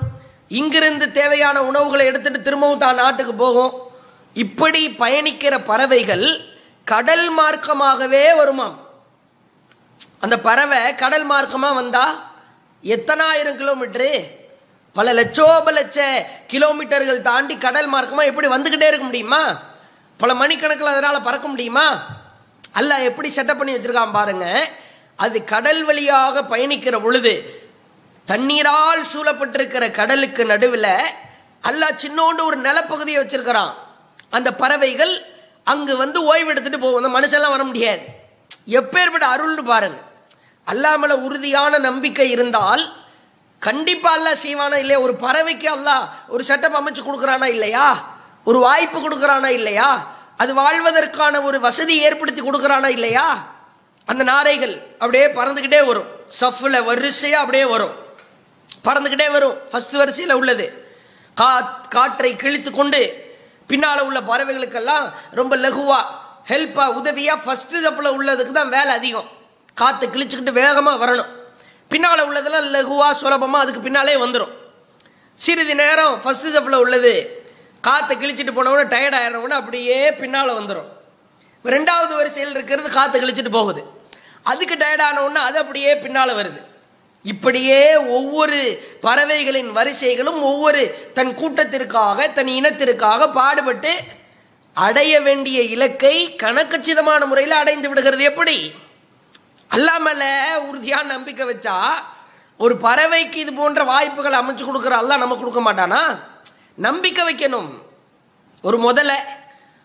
இங்கிருந்து 0.61 1.07
தேவையான 1.19 1.57
உணவுகளை 1.71 2.05
எடுத்துட்டு 2.11 2.41
திரும்பவும் 2.43 2.83
தான் 2.85 3.01
நாட்டுக்கு 3.03 3.35
போகும். 3.35 3.73
இப்படி 4.45 4.83
பயணிக்கிற 5.03 5.55
பறவைகள் 5.71 6.27
கடல் 6.93 7.27
மார்க்கமாகவே 7.39 8.25
வருமாம். 8.41 8.77
அந்த 10.25 10.37
பறவை 10.47 10.81
கடல் 11.03 11.27
மார்க்கமாக 11.31 11.79
வந்தா 11.81 12.05
எத்தனாயிரம் 12.95 13.59
கிலோமீட்டரு 13.61 14.13
பல 14.93 15.13
லட்சோப 15.13 15.73
லட்ச 15.73 16.25
கிலோமீட்டர்கள் 16.47 17.21
தாண்டி 17.21 17.59
கடல் 17.59 17.93
மார்க்கமா 17.93 18.25
எப்படி 18.25 18.49
வந்துகிட்டே 18.49 18.87
இருக்க 18.87 19.05
முடியுமா? 19.05 19.61
பல 20.17 20.35
மணிக்கணக்கில் 20.35 20.93
அதனால 20.93 21.21
பறக்க 21.21 21.49
முடியுமா? 21.49 22.07
அல்லாஹ் 22.75 23.03
எப்படி 23.03 23.33
செட்டப் 23.35 23.57
பண்ணி 23.57 23.75
வச்சிருக்கான் 23.75 24.13
பாருங்க. 24.13 24.71
அது 25.17 25.45
கடல் 25.45 25.85
வழியாக 25.85 26.43
பயணிக்கிற 26.43 27.03
பொழுது 27.03 27.63
தண்ணீரால் 28.25 29.07
சூழப்பட்டிருக்கிற 29.13 29.91
கடலுக்கு 29.91 30.45
நடுவில் 30.45 30.93
அல்லாஹ் 31.63 31.99
சின்னோண்டு 32.03 32.43
ஒரு 32.43 32.61
நிலப்பகுதியை 32.61 33.19
வச்சிருக்கிறான். 33.23 33.73
அந்த 34.31 34.55
பறவைகள் 34.55 35.27
அங்கு 35.65 35.97
வந்து 35.97 36.25
ஓய்வு 36.25 36.49
எடுத்துட்டு 36.49 36.79
போகும். 36.79 37.05
அந்த 37.05 37.11
மனுஷெல்லாம் 37.19 37.51
வர 37.51 37.65
முடியாது. 37.65 38.01
எப்பேற்பட்ட 38.67 39.27
அருள்னு 39.37 39.63
பாருங்க. 39.63 39.99
அல்லாமல 40.67 41.11
உறுதியான 41.11 41.79
நம்பிக்கை 41.79 42.31
இருந்தால் 42.31 43.00
கண்டிப்பா 43.61 44.13
அல்ல 44.13 44.33
செய்வானா 44.33 44.77
இல்லையா? 44.77 45.01
ஒரு 45.01 45.13
பறவைக்கு 45.13 45.65
அல்ல 45.65 46.09
ஒரு 46.29 46.45
செட்டப் 46.47 46.77
அமைச்சு 46.81 47.03
கொடுக்கறானா 47.03 47.45
இல்லையா? 47.45 48.17
ஒரு 48.45 48.59
வாய்ப்பு 48.59 48.99
கொடுக்கறானா 49.01 49.47
இல்லையா? 49.47 50.13
அது 50.37 50.55
வாழ்வதற்கான 50.55 51.43
ஒரு 51.43 51.61
வசதி 51.61 51.99
ஏற்படுத்தி 51.99 52.41
கொடுக்கறானா 52.41 52.87
இல்லையா? 52.87 53.47
அந்த 54.05 54.25
நாரைகள் 54.25 54.83
அப்படியே 54.93 55.27
பறந்துகிட்டே 55.27 55.85
வரும். 55.85 56.07
சஃப்ல 56.41 56.85
வரிசையா 56.85 57.33
அப்படியே 57.33 57.65
வரும். 57.65 57.95
பறந்துகிட்டே 58.85 59.31
வரும். 59.31 59.57
ஃபர்ஸ்ட் 59.71 59.93
வரிசையில் 59.93 60.35
உள்ளது. 60.35 60.95
கா 61.35 61.61
காற்றை 61.89 62.37
கிழித்து 62.37 62.71
கொண்டு 62.71 63.35
பின்னால 63.69 63.99
உள்ள 63.99 64.21
பறவைகளுக்கெல்லாம் 64.21 65.11
ரொம்ப 65.31 65.57
லகுவா 65.57 66.05
ஹெல்ப்பா 66.49 66.87
உதவியா 66.99 67.43
ஃபர்ஸ்ட் 67.45 67.77
ஸ்டெப்ல 67.77 68.09
உள்ளதுக்கு 68.19 68.53
தான் 68.53 68.69
வேலை 68.69 68.95
அதிகம். 68.95 69.29
காற்றை 69.75 70.11
கிழிச்சுக்கிட்டு 70.11 70.59
வேகமா 70.61 70.99
வரணும். 71.05 71.39
பின்னால் 71.93 72.27
உள்ளதெல்லாம் 72.29 72.71
லகுவாக 72.77 73.15
சுலபமாக 73.21 73.63
அதுக்கு 73.65 73.87
பின்னாலே 73.87 74.15
வந்துடும் 74.25 74.55
சிறிது 75.45 75.75
நேரம் 75.83 76.15
ஃபஸ்ட்டு 76.23 76.51
ஸ்டெப்பில் 76.53 76.83
உள்ளது. 76.85 77.13
காற்றை 77.87 78.15
கிழிச்சிட்டு 78.17 78.53
போனவுடனே 78.57 78.87
டயர்ட் 78.95 79.19
ஆயிடுறவொடனே 79.19 79.57
அப்படியே 79.61 79.99
பின்னால் 80.23 80.59
வந்துடும் 80.59 80.89
ரெண்டாவது 81.65 82.13
வரிசையில் 82.21 82.53
இருக்கிறது 82.57 82.89
காற்று 82.97 83.21
கிழிச்சிட்டு 83.23 83.53
போகுது. 83.59 83.83
அதுக்கு 84.51 84.75
டயர்ட் 84.83 85.05
ஆனவுடனே 85.07 85.41
அது 85.49 85.59
அப்படியே 85.63 85.93
பின்னால் 86.05 86.39
வருது. 86.41 86.61
இப்படியே 87.25 87.81
ஒவ்வொரு 88.19 88.59
பறவைகளின் 89.07 89.71
வரிசைகளும் 89.79 90.39
ஒவ்வொரு 90.51 90.83
தன் 91.17 91.33
கூட்டத்திற்காக 91.41 92.29
தன் 92.37 92.53
இனத்திற்காக 92.59 93.29
பாடுபட்டு 93.39 93.93
அடைய 94.87 95.15
வேண்டிய 95.27 95.59
இலக்கை 95.75 96.15
கணக்கச்சிதமான 96.43 97.25
முறையில் 97.31 97.61
அடைந்து 97.63 97.89
விடுகிறது. 97.89 98.23
எப்படி? 98.31 98.57
அல்லாமல 99.71 100.23
உறுதியான 100.69 101.03
நம்பிக்கை 101.03 101.47
வச்சா 101.47 101.77
ஒரு 102.61 102.75
பறவைக்கு 102.77 103.37
இது 103.37 103.53
போன்ற 103.53 103.85
வாய்ப்புகளை 103.85 104.37
அமைச்சு 104.41 104.65
கொடுக்கிற 104.65 104.95
அல்லாஹ் 105.01 105.23
நம்ம 105.23 105.37
கொடுக்க 105.37 105.61
மாட்டானா? 105.61 106.01
நம்பிக்கை 106.75 107.23
வைக்கணும். 107.29 107.71
ஒரு 108.63 108.79
முதல்ல 108.79 109.13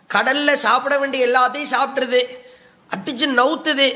கடல்ல 0.10 0.54
சாப்பிட 0.54 0.98
வேண்டிய 0.98 1.28
எல்லாத்தையும் 1.28 1.74
சாப்பிட்டுருது. 1.76 2.22
அடிச்சு 2.94 3.28
நவுத்துது. 3.40 3.88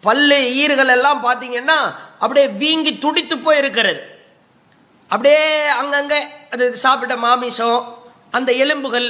பல்லு 0.00 0.38
ஈறுகள் 0.62 0.88
எல்லாம் 0.88 1.24
பார்த்தீங்கன்னா 1.24 1.78
அப்படியே 2.18 2.46
வீங்கி 2.62 2.98
துடித்து 2.98 3.38
போய் 3.38 3.58
இருக்கிறது 3.58 4.00
அப்படியே 5.10 5.42
அங்கங்க 5.80 6.14
அது 6.50 6.64
சாப்பிட்ட 6.84 7.16
மாமிசம் 7.16 7.80
அந்த 8.30 8.52
எலும்புகள் 8.52 9.08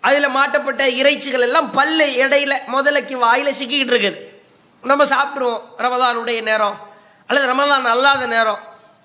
அதில் 0.00 0.34
மாட்டப்பட்ட 0.36 0.82
இறைச்சிகள் 1.00 1.40
எல்லாம் 1.40 1.70
பல்லு 1.70 2.06
இடையில 2.24 2.54
முதலைக்கு 2.74 3.16
வாயில 3.24 3.50
சிக்கிக்கிட்டு 3.58 3.94
இருக்குது. 3.94 4.31
நம்ம 4.82 5.04
சாப்பிட்ருவோம் 5.04 5.60
ரமதானுடைய 5.78 6.42
நேரம். 6.42 6.78
அல்லது 7.26 7.52
ரமதான் 7.52 7.84
அல்லாத 7.84 8.26
நேரம். 8.26 8.58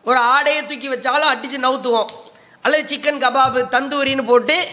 ஒரு 0.03 0.17
ஆடையை 0.17 0.65
தூக்கி 0.65 0.89
வச்சாலும் 0.89 1.29
அடிச்சு 1.33 1.57
நவுத்துவோம். 1.57 2.05
அல்லது 2.61 2.95
சிக்கன் 2.95 3.21
கபாபு 3.23 3.63
தந்தூரின்னு 3.71 4.25
போட்டு 4.25 4.67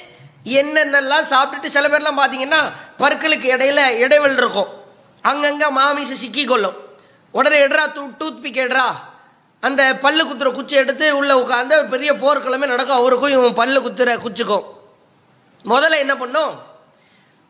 என்னென்னலாம் 0.44 1.24
சாப்பிட்டுட்டு 1.30 1.64
சில 1.64 1.88
பேர்லாம் 1.88 2.18
பார்த்தீங்கன்னா 2.18 2.72
பற்களுக்கு 2.98 3.50
இடையில 3.50 3.96
இடைவெளி 3.96 4.36
இருக்கும். 4.36 4.68
அங்கங்கே 5.22 5.68
மாமிசம் 5.68 6.16
சிக்கி 6.16 6.44
கொள்ளும் 6.44 6.76
உடனே 7.30 7.66
எடுறா 7.66 7.92
டூ 7.92 8.08
டூத் 8.18 8.40
பிக் 8.40 8.56
எடுறா. 8.56 8.84
அந்த 9.60 9.96
பல்லு 9.96 10.24
குத்துற 10.24 10.52
குச்சி 10.52 10.76
எடுத்து 10.76 11.16
உள்ள 11.16 11.34
உட்காந்து 11.34 11.72
ஒரு 11.72 11.84
பெரிய 11.84 12.14
போர்க்கிழமை 12.14 12.68
நடக்கும். 12.68 12.96
அவருக்கும் 12.96 13.30
இவன் 13.30 13.54
பல்லு 13.54 13.80
குத்துற 13.80 14.18
குச்சிக்கும். 14.18 14.64
முதல்ல 15.64 15.98
என்ன 15.98 16.16
பண்ணும்? 16.16 16.62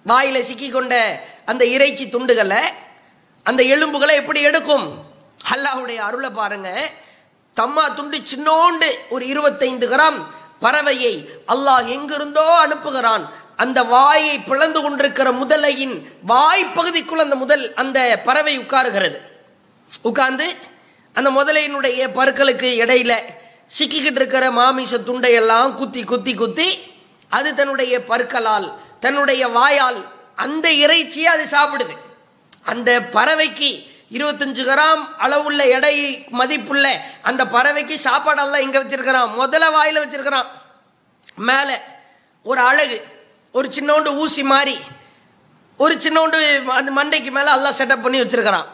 வாயில 0.07 0.41
சிக்கி 0.41 0.71
கொண்ட 0.71 1.25
அந்த 1.45 1.65
இறைச்சி 1.65 2.07
துண்டுகளை 2.07 2.61
அந்த 3.49 3.63
எலும்புகளை 3.75 4.15
எப்படி 4.21 4.41
எடுக்கும்? 4.49 4.87
அல்லாஹுடைய 5.55 5.99
அருளை 6.09 6.31
பாருங்க. 6.41 6.71
தம்மா 7.57 7.85
துண்டு 7.97 8.19
சின்னோண்டு 8.31 8.89
ஒரு 9.15 9.25
இருபத்தைந்து 9.33 9.87
கிராம் 9.95 10.19
பறவையை 10.65 11.15
அல்லாஹ் 11.53 11.87
எங்கிருந்தோ 11.97 12.47
அனுப்புகிறான். 12.65 13.25
அந்த 13.63 13.79
வாயை 13.95 14.37
பிளந்து 14.49 14.81
கொண்டிருக்கிற 14.83 15.29
முதலையின் 15.41 15.95
வாய் 16.31 16.65
பகுதிக்குள் 16.77 17.25
அந்த 17.25 17.37
முதல் 17.43 17.65
அந்த 17.83 17.99
பறவை 18.27 18.55
உட்காருகிறது. 18.59 19.19
உட்கார்ந்து 20.09 20.47
அந்த 21.19 21.29
முதலையினுடைய 21.31 22.01
பற்களுக்கு 22.19 22.69
இடையில 22.83 23.13
சிக்கிக்கிட்டு 23.77 24.21
இருக்கிற 24.21 24.45
மாமிச 24.61 24.99
துண்டையெல்லாம் 25.09 25.71
குத்தி 25.81 26.03
குத்தி 26.13 26.33
குத்தி 26.41 26.69
அது 27.37 27.51
தன்னுடைய 27.59 27.95
பற்களால் 28.11 28.67
தன்னுடைய 29.05 29.43
வாயால் 29.59 30.01
அந்த 30.45 30.67
இறைச்சியை 30.85 31.29
அது 31.35 31.45
சாப்பிடுது. 31.55 31.95
அந்த 32.65 33.01
பறவைக்கு 33.01 33.71
இருபத்தஞ்சு 34.13 34.63
கிராம் 34.69 35.03
அளவுள்ள 35.19 35.67
எடை 35.67 36.25
மதிப்புள்ள 36.29 37.05
அந்த 37.23 37.45
பறவைக்கு 37.45 37.97
சாப்பாடெல்லாம் 38.05 38.65
இங்கே 38.67 38.79
வச்சிருக்கிறான். 38.79 39.31
முதல்ல 39.41 39.67
வாயில 39.79 40.03
வச்சிருக்கிறான். 40.05 40.47
மேல 41.37 41.83
ஒரு 42.43 42.61
அழகு 42.61 43.05
ஒரு 43.53 43.69
சின்னோண்டு 43.75 44.17
ஊசி 44.17 44.43
மாதிரி 44.43 44.79
ஒரு 45.77 45.95
சின்னோண்டு 45.95 46.65
அந்த 46.65 46.91
மண்டைக்கு 46.97 47.31
மேல 47.31 47.53
எல்லாம் 47.53 47.79
செட்டப் 47.79 48.03
பண்ணி 48.03 48.21
வச்சிருக்கிறான். 48.21 48.67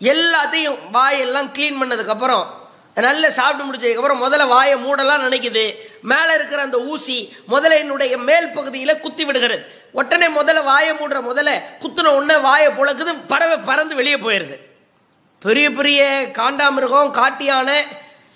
எல்லாத்தையும் 0.00 0.78
வாயெல்லாம் 0.90 1.52
க்ளீன் 1.52 1.80
பண்ணதுக்கு 1.80 2.14
அப்புறம் 2.16 2.65
நல்லா 3.04 3.28
சாப்பிட்டு 3.28 3.64
முடிச்சதுக்கப்புறம் 3.64 4.22
முதல்ல 4.22 4.48
வாயை 4.48 4.84
மூடலாம் 4.84 5.24
நினைக்குது. 5.26 5.74
மேலே 6.02 6.34
இருக்கிற 6.34 6.62
அந்த 6.62 6.78
ஊசி 6.78 7.36
முதல்ல 7.48 7.72
என்னுடைய 7.72 8.18
மேல் 8.18 8.52
பகுதியில் 8.52 9.00
குத்தி 9.00 9.24
விடுகிறது. 9.24 9.64
உடனே 9.92 10.26
முதல்ல 10.26 10.64
வாயை 10.64 10.94
மூடுற 10.94 11.20
முதல்ல 11.30 11.62
குத்துன 11.78 12.06
உடனே 12.06 12.36
வாயை 12.36 12.72
புழக்குது 12.72 13.26
பறவை 13.26 13.58
பறந்து 13.58 13.94
வெளியே 13.94 14.16
போயிருது. 14.16 14.58
பெரிய 15.40 15.70
பெரிய 15.70 16.30
காண்டாமிருகம் 16.32 17.10
காட்டு 17.10 17.44
யானை 17.44 17.84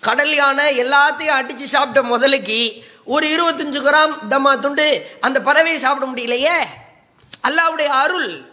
கடல் 0.01 0.35
யானை 0.35 0.85
எல்லாத்தையும் 0.85 1.39
அடித்து 1.39 1.67
சாப்பிட்ட 1.67 2.19
முதலுக்கு 2.19 2.83
ஒரு 3.05 3.27
இருபத்தஞ்சு 3.27 3.81
கிராம் 3.87 4.15
தம்மா 4.29 4.59
துண்டு 4.59 5.07
அந்த 5.21 5.41
பறவையை 5.41 5.77
சாப்பிட 5.77 6.11
முடியலையே? 6.11 6.59
அல்லாவுடைய 7.49 7.87
அருள். 7.87 8.45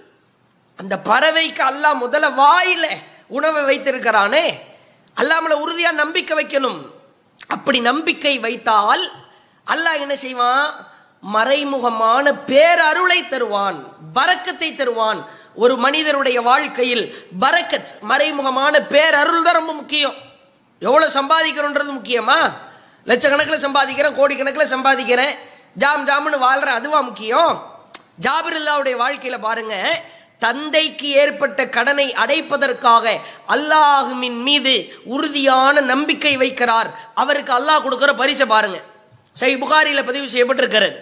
அந்த 0.75 0.99
பறவைக்கு 1.05 1.63
அல்லாஹ் 1.63 2.01
முதல்ல 2.01 2.33
வாயில 2.37 2.87
உணவை 3.27 3.63
வைத்திருக்கிறானே? 3.63 4.66
அல்லாமல 5.17 5.53
உறுதியா 5.65 5.91
நம்பிக்கை 5.91 6.37
வைக்கணும். 6.37 6.81
அப்படி 7.47 7.79
நம்பிக்கை 7.79 8.39
வைத்தால் 8.39 9.11
அல்லாஹ் 9.67 9.99
என்ன 9.99 10.15
செய்வான்? 10.15 10.73
மறைமுகமான 11.33 12.31
பேரருளை 12.47 13.27
தருவான் 13.27 13.83
பறக்கத்தை 14.13 14.75
தருவான். 14.75 15.27
ஒரு 15.55 15.75
மனிதருடைய 15.75 16.41
வாழ்க்கையில் 16.41 17.29
பறக்கத் 17.39 17.93
மறைமுகமான 18.09 18.79
பேரருள் 18.79 19.41
தான் 19.41 19.53
ரொம்ப 19.53 19.73
முக்கியம். 19.73 20.13
எவ்வளவு 20.79 21.21
சம்பாதிக்கிறோன்றது 21.21 21.91
முக்கியமா? 21.91 22.39
லட்சக்கணக்கில் 23.05 23.65
சம்பாதிக்கிறேன் 23.65 24.17
கோடிக்கணக்கில் 24.19 24.73
சம்பாதிக்கிறேன் 24.75 25.33
ஜாம் 25.75 26.07
ஜாம்னு 26.07 26.37
வாழ்றேன் 26.37 26.77
அதுவா 26.79 26.99
முக்கியம்? 26.99 27.75
ஜாபிருல்லாவுடைய 28.21 28.95
வாழ்க்கையில 28.97 29.39
பாருங்க 29.39 30.03
தந்தைக்கு 30.37 31.07
ஏற்பட்ட 31.21 31.67
கடனை 31.75 32.13
அடைப்பதற்காக 32.13 33.05
அல்லாஹுவின் 33.55 34.39
மீது 34.47 34.73
உறுதியான 35.03 35.81
நம்பிக்கை 35.81 36.37
வைக்கிறார். 36.37 36.89
அவருக்கு 37.13 37.53
அல்லாஹ் 37.53 37.81
கொடுக்கிற 37.81 38.13
பரிசை 38.13 38.45
பாருங்க. 38.45 38.79
சை 39.33 39.57
புகாரியில் 39.57 40.07
பதிவு 40.09 40.27
செய்யப்பட்டிருக்கிறது. 40.33 40.99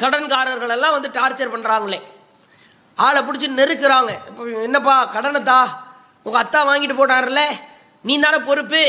கடன்காரர்கள் 0.00 0.74
எல்லாம் 0.76 0.96
வந்து 0.96 1.10
டார்ச்சர் 1.18 1.54
பண்றாங்களே. 1.54 2.00
ஆளை 2.94 3.20
பிடிச்சி 3.22 3.48
நெருக்கிறாங்க. 3.60 4.12
இப்போ 4.28 4.42
என்னப்பா 4.66 5.04
கடனை 5.04 5.42
தா 5.42 5.58
உங்க 6.22 6.36
அத்தா 6.42 6.60
வாங்கிட்டு 6.70 6.98
போட்டார்ல 6.98 7.42
நீ 8.02 8.18
தானே 8.18 8.38
பொறுப்பு? 8.38 8.82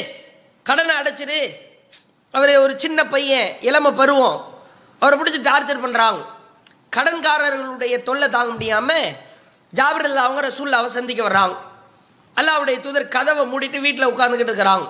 கடனை 0.64 0.94
அடைச்சிரு. 0.96 1.42
அவரை 2.32 2.56
ஒரு 2.58 2.74
சின்ன 2.84 3.00
பையன் 3.06 3.50
இளம 3.62 3.92
பருவம். 3.92 4.40
அவரை 5.00 5.16
பிடிச்சி 5.20 5.48
டார்ச்சர் 5.50 5.86
பண்றாங்க. 5.86 6.22
கடன்காரர்களுடைய 6.96 7.96
தொல்லை 8.08 8.28
தாங்க 8.30 8.52
முடியாம 8.54 8.92
ஜாபிர் 9.74 10.08
அல்லா 10.08 10.24
அவங்க 10.26 10.42
ரசூல் 10.50 10.80
அவ 10.80 10.90
சந்திக்க 10.90 11.22
வர்றாங்க. 11.30 11.56
அல்லாவுடைய 12.38 12.82
தூதர் 12.82 13.08
கதவை 13.08 13.44
மூடிட்டு 13.52 13.80
வீட்டில் 13.80 14.12
உட்கார்ந்துக்கிட்டு 14.12 14.54
இருக்கிறாங்க. 14.54 14.88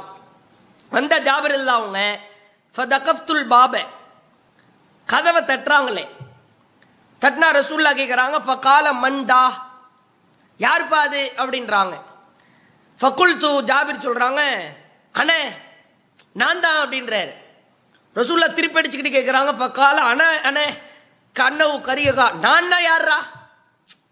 வந்த 0.92 1.20
ஜாபிர் 1.20 1.56
அல்லா 1.58 1.74
அவங்க 1.80 2.00
ஃபதகஃப்துல் 2.76 3.48
பாப. 3.48 3.74
கதவை 5.08 5.42
தட்டுறாங்களே. 5.44 6.06
தட்னா 7.22 7.48
ரசூல்லா 7.60 7.92
கேட்குறாங்க 8.00 8.38
ஃபகால 8.48 8.86
மந்தா 9.04 9.44
யாருப்பா 10.60 10.98
அது? 11.08 11.22
அப்படின்றாங்க. 11.38 11.96
ஃபகுல் 13.00 13.38
தூ 13.38 13.62
ஜாபிர் 13.62 14.04
சொல்கிறாங்க 14.06 14.42
அண்ணே 15.16 15.40
நான் 16.42 16.60
தான் 16.60 16.80
அப்படின்றாரு. 16.84 17.34
ரசூல்லா 18.16 18.48
திருப்பி 18.54 18.80
அடிச்சுக்கிட்டு 18.80 19.16
கேட்குறாங்க 19.18 19.52
ஃபகால 19.60 19.98
அண்ணே 20.12 20.28
அண்ணே 20.50 20.66
கண்ணவு 21.36 21.76
கரியகா 21.88 22.26
நான் 22.46 22.70
தான் 22.70 22.86
யார்ரா? 22.90 23.18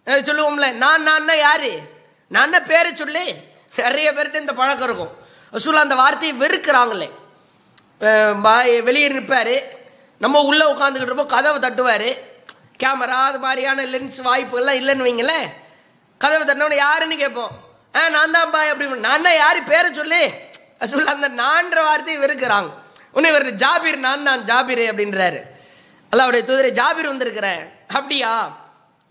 சொல்லுவோம்ல. 0.05 0.73
நான் 0.73 1.03
நான் 1.03 1.37
யாரு? 1.37 1.81
நான் 2.27 2.65
பேரை 2.67 2.95
சொல்லு 2.95 3.35
நிறைய 3.75 4.13
பேர்கிட்ட 4.13 4.35
இந்த 4.35 4.53
பழக்கம் 4.53 4.87
இருக்கும். 4.87 5.13
ரசூல்லா 5.53 5.85
அந்த 5.85 5.95
வார்த்தையை 5.95 6.39
வெறுக்கிறாங்களே. 6.39 7.09
பாய் 8.41 8.81
வெளியே 8.81 9.09
நிற்பாரு. 9.09 9.61
நம்ம 10.17 10.41
உள்ளே 10.41 10.65
உட்காந்துக்கிட்டு 10.73 11.09
இருப்போம். 11.09 11.33
கதவை 11.35 11.57
தட்டுவார். 11.59 12.09
கேமரா 12.83 13.17
அது 13.29 13.39
மாதிரியான 13.39 13.83
லென்ஸ் 13.83 14.19
வாய்ப்புகள்லாம் 14.27 14.79
இல்லைன்னு 14.81 15.07
வைங்களேன் 15.07 15.49
கதவை 16.17 16.43
தட்டினவன 16.47 16.75
யாருன்னு 16.75 17.17
கேட்போம். 17.17 17.51
ஆ 17.95 18.09
நான் 18.09 18.31
தான் 18.31 18.51
பாய் 18.51 18.69
அப்படி 18.69 18.89
நான் 18.99 19.21
தான் 19.21 19.35
யாரு? 19.35 19.63
பேரை 19.63 19.93
சொல்லு 19.93 20.31
ரசூல்லா 20.79 21.13
அந்த 21.15 21.29
நான்ற 21.29 21.83
வார்த்தையை 21.83 22.23
வெறுக்கிறாங்க. 22.23 22.69
உன்னை 23.11 23.29
இவர் 23.31 23.47
ஜாபீர் 23.63 23.97
நான் 23.97 24.23
தான் 24.23 24.45
ஜாபீர் 24.45 24.81
அப்படின்றாரு. 24.91 25.39
அல்லாவுடைய 26.11 26.41
தூதரை 26.49 26.71
ஜாபீர் 26.79 27.11
வந்திருக்கிறேன். 27.13 27.71
அப்படியா? 27.87 28.60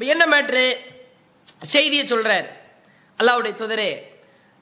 என்ன 0.07 0.25
மேட்ரு 0.27 0.77
செய்தியை 1.61 2.07
சொல்கிறார் 2.07 2.53
அல்லாவுடைய 3.19 3.55
துதரே 3.55 4.09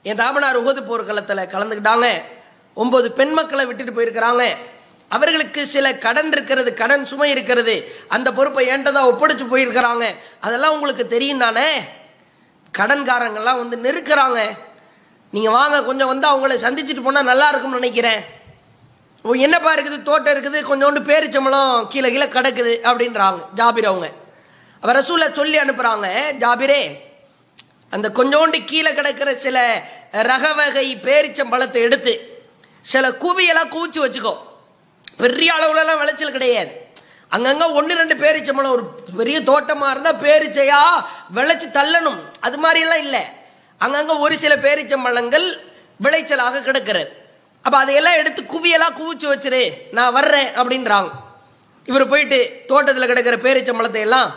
என் 0.03 0.17
தாமனார் 0.17 0.65
உகது 0.65 0.83
போர்க்களத்தில் 0.83 1.37
கலந்துக்கிட்டாங்க. 1.37 2.23
ஒன்பது 2.75 3.13
பெண் 3.13 3.31
மக்களை 3.31 3.67
விட்டுட்டு 3.67 3.93
போயிருக்கிறாங்க. 3.93 4.57
அவர்களுக்கு 5.09 5.67
சில 5.67 5.95
கடன் 5.95 6.33
இருக்கிறது 6.33 6.75
கடன் 6.75 7.05
சுமை 7.05 7.31
இருக்கிறது. 7.31 7.97
அந்த 8.09 8.33
பொறுப்பை 8.33 8.67
ஏண்டதா 8.67 9.09
ஒப்படைச்சு 9.09 9.47
போயிருக்கிறாங்க. 9.51 10.15
அதெல்லாம் 10.41 10.73
உங்களுக்கு 10.73 11.07
தெரியும் 11.07 11.39
தானே? 11.39 11.81
கடன்காரங்கள்லாம் 12.79 13.69
வந்து 13.69 13.77
நெருக்கிறாங்க. 13.77 14.41
நீங்க 15.31 15.51
வாங்க 15.51 15.85
கொஞ்சம் 15.85 16.07
வந்து 16.07 16.29
அவங்கள 16.29 16.51
சந்திச்சுட்டு 16.51 17.03
போனா 17.03 17.23
நல்லா 17.23 17.49
இருக்கும்னு 17.49 17.79
நினைக்கிறேன். 17.79 18.21
ஓ, 19.23 19.33
என்னப்பா 19.33 19.75
இருக்குது? 19.75 20.03
தோட்டம் 20.03 20.35
இருக்குது. 20.35 20.57
கொஞ்சோண்டு 20.57 21.01
பேரிச்சம்பளம் 21.01 21.87
கீழே 21.87 22.11
கீழே 22.11 22.25
கிடக்குது 22.25 22.87
அப்படின்றாங்க. 22.87 23.39
ஜாபிர் 23.57 23.87
அவங்க. 23.87 24.13
அவ 24.81 24.93
ரசூல 24.99 25.33
சொல்லி 25.39 25.59
அனுப்புறாங்க 25.59 26.09
ஜாபிரே 26.43 26.81
அந்த 27.95 28.07
கொஞ்சோண்டு 28.19 28.59
கீழே 28.65 28.95
கிடக்கிற 28.95 29.31
சில 29.35 29.59
ரக 30.31 30.53
வகை 30.59 30.87
பேரிச்சம்பழத்தை 31.07 31.81
எடுத்து 31.87 32.15
சில 32.81 33.09
குவியெல்லாம் 33.23 33.73
கூச்சி 33.75 33.99
வச்சுக்கோ. 34.03 34.35
பெரிய 35.23 35.51
அளவுலலாம் 35.57 35.99
விளைச்சல் 35.99 36.37
கிடையாது. 36.37 36.73
அங்கங்க 37.31 37.65
ஒன்று 37.79 37.95
ரெண்டு 37.95 38.15
பேரிச்சம்பழம் 38.15 38.75
ஒரு 38.77 38.85
பெரிய 39.17 39.39
தோட்டமா 39.41 39.87
இருந்தா 39.91 40.13
பேரிச்சையா 40.27 40.81
விளைச்சு 41.35 41.69
தள்ளணும். 41.79 42.21
அது 42.41 42.59
மாதிரி 42.59 42.81
எல்லாம் 42.81 43.03
இல்லை. 43.07 43.23
அங்கங்க 43.81 44.19
ஒரு 44.19 44.37
சில 44.39 44.57
பேரிச்சம்பழங்கள் 44.57 45.47
விளைச்சலாக 46.05 46.63
கிடக்கிறது 46.63 47.11
அப்ப 47.65 47.79
அதையெல்லாம் 47.79 48.19
எடுத்து 48.21 48.43
குவியெல்லாம் 48.43 48.99
குவிச்சு 49.01 49.27
வச்சிரு 49.33 49.63
நான் 49.91 50.13
வர்றேன் 50.13 50.51
அப்படின்றாங்க. 50.61 51.11
இவர் 51.89 52.11
போயிட்டு 52.13 52.39
தோட்டத்தில் 52.67 53.11
கிடக்கிற 53.11 53.37
பேரிச்சம்பழத்தை 53.47 54.01
எல்லாம் 54.09 54.31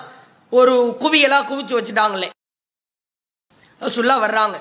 ஒரு 0.58 0.74
குவியெல்லாம் 1.02 1.48
குவிச்சு 1.50 1.74
வச்சுட்டாங்களே. 1.78 2.30
ரசுல்லா 3.82 4.16
வர்றாங்க. 4.24 4.58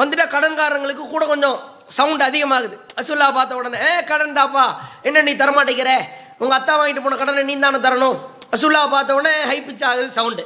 வந்துட்டா 0.00 0.24
கடன்காரங்களுக்கு 0.34 1.04
கூட 1.12 1.24
கொஞ்சம் 1.26 1.56
சவுண்ட் 1.98 2.22
அதிகமாகுது. 2.22 2.76
ரசுல்லா 2.98 3.28
பார்த்த 3.34 3.58
உடனே 3.60 3.78
ஏ 3.86 4.04
கடன் 4.04 4.36
தாப்பா 4.38 4.64
என்ன 5.02 5.22
நீ 5.28 5.32
தரமாட்டேங்கிற? 5.32 5.92
உங்க 6.38 6.54
அத்தா 6.58 6.72
வாங்கிட்டு 6.80 7.02
போன 7.02 7.16
கடனை 7.16 7.42
நீ 7.42 7.54
தானே 7.64 7.78
தரணும்? 7.86 8.18
ரசுல்லா 8.54 8.82
பார்த்த 8.94 9.14
உடனே 9.14 9.34
ஹை 9.50 9.58
பிச் 9.62 9.84
ஆகுது 9.90 10.10
சவுண்டு 10.10 10.44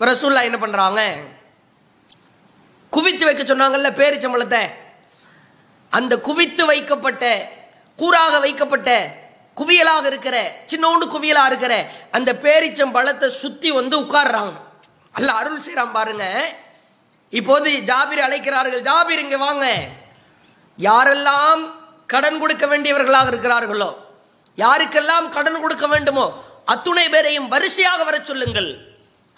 ரசுல்லா 0.00 0.42
என்ன 0.48 0.58
பண்ணுறாங்க 0.62 1.00
குவித்து 2.92 3.24
வைக்க 3.24 3.42
சொன்னாங்கல்ல 3.42 3.90
பேரிச்சம்பளத்தை. 4.00 4.62
அந்த 5.90 6.20
குவித்து 6.28 6.66
வைக்கப்பட்ட 6.66 7.24
கூறாக 8.00 8.40
வைக்கப்பட்ட 8.40 8.90
குவியலாக 9.56 10.04
இருக்கிற 10.10 10.36
சின்னோண்டு 10.70 11.04
குவியலா 11.14 11.44
இருக்கிற 11.50 11.74
அந்த 12.16 12.30
பேரிச்சம் 12.44 12.94
பழத்தை 12.96 13.28
சுத்தி 13.42 13.70
வந்து 13.78 13.96
உட்கார்றாங்க. 14.04 14.54
அல்ல 15.16 15.30
அருள் 15.40 15.64
செய்றான் 15.66 15.96
பாருங்க. 15.98 16.26
இப்போது 17.38 17.70
ஜாபிர் 17.90 18.24
அழைக்கிறார்கள் 18.26 18.86
ஜாபிர் 18.88 19.22
இங்க 19.24 19.38
வாங்க. 19.46 19.66
யாரெல்லாம் 20.78 21.62
கடன் 22.12 22.40
கொடுக்க 22.42 22.64
வேண்டியவர்களாக 22.72 23.30
இருக்கிறார்களோ 23.32 23.90
யாருக்கெல்லாம் 24.62 25.26
கடன் 25.36 25.60
கொடுக்க 25.60 25.86
வேண்டுமோ 25.92 26.24
அத்துணை 26.72 27.04
பேரையும் 27.12 27.48
வரிசையாக 27.52 28.00
வர 28.08 28.16
சொல்லுங்கள். 28.30 28.70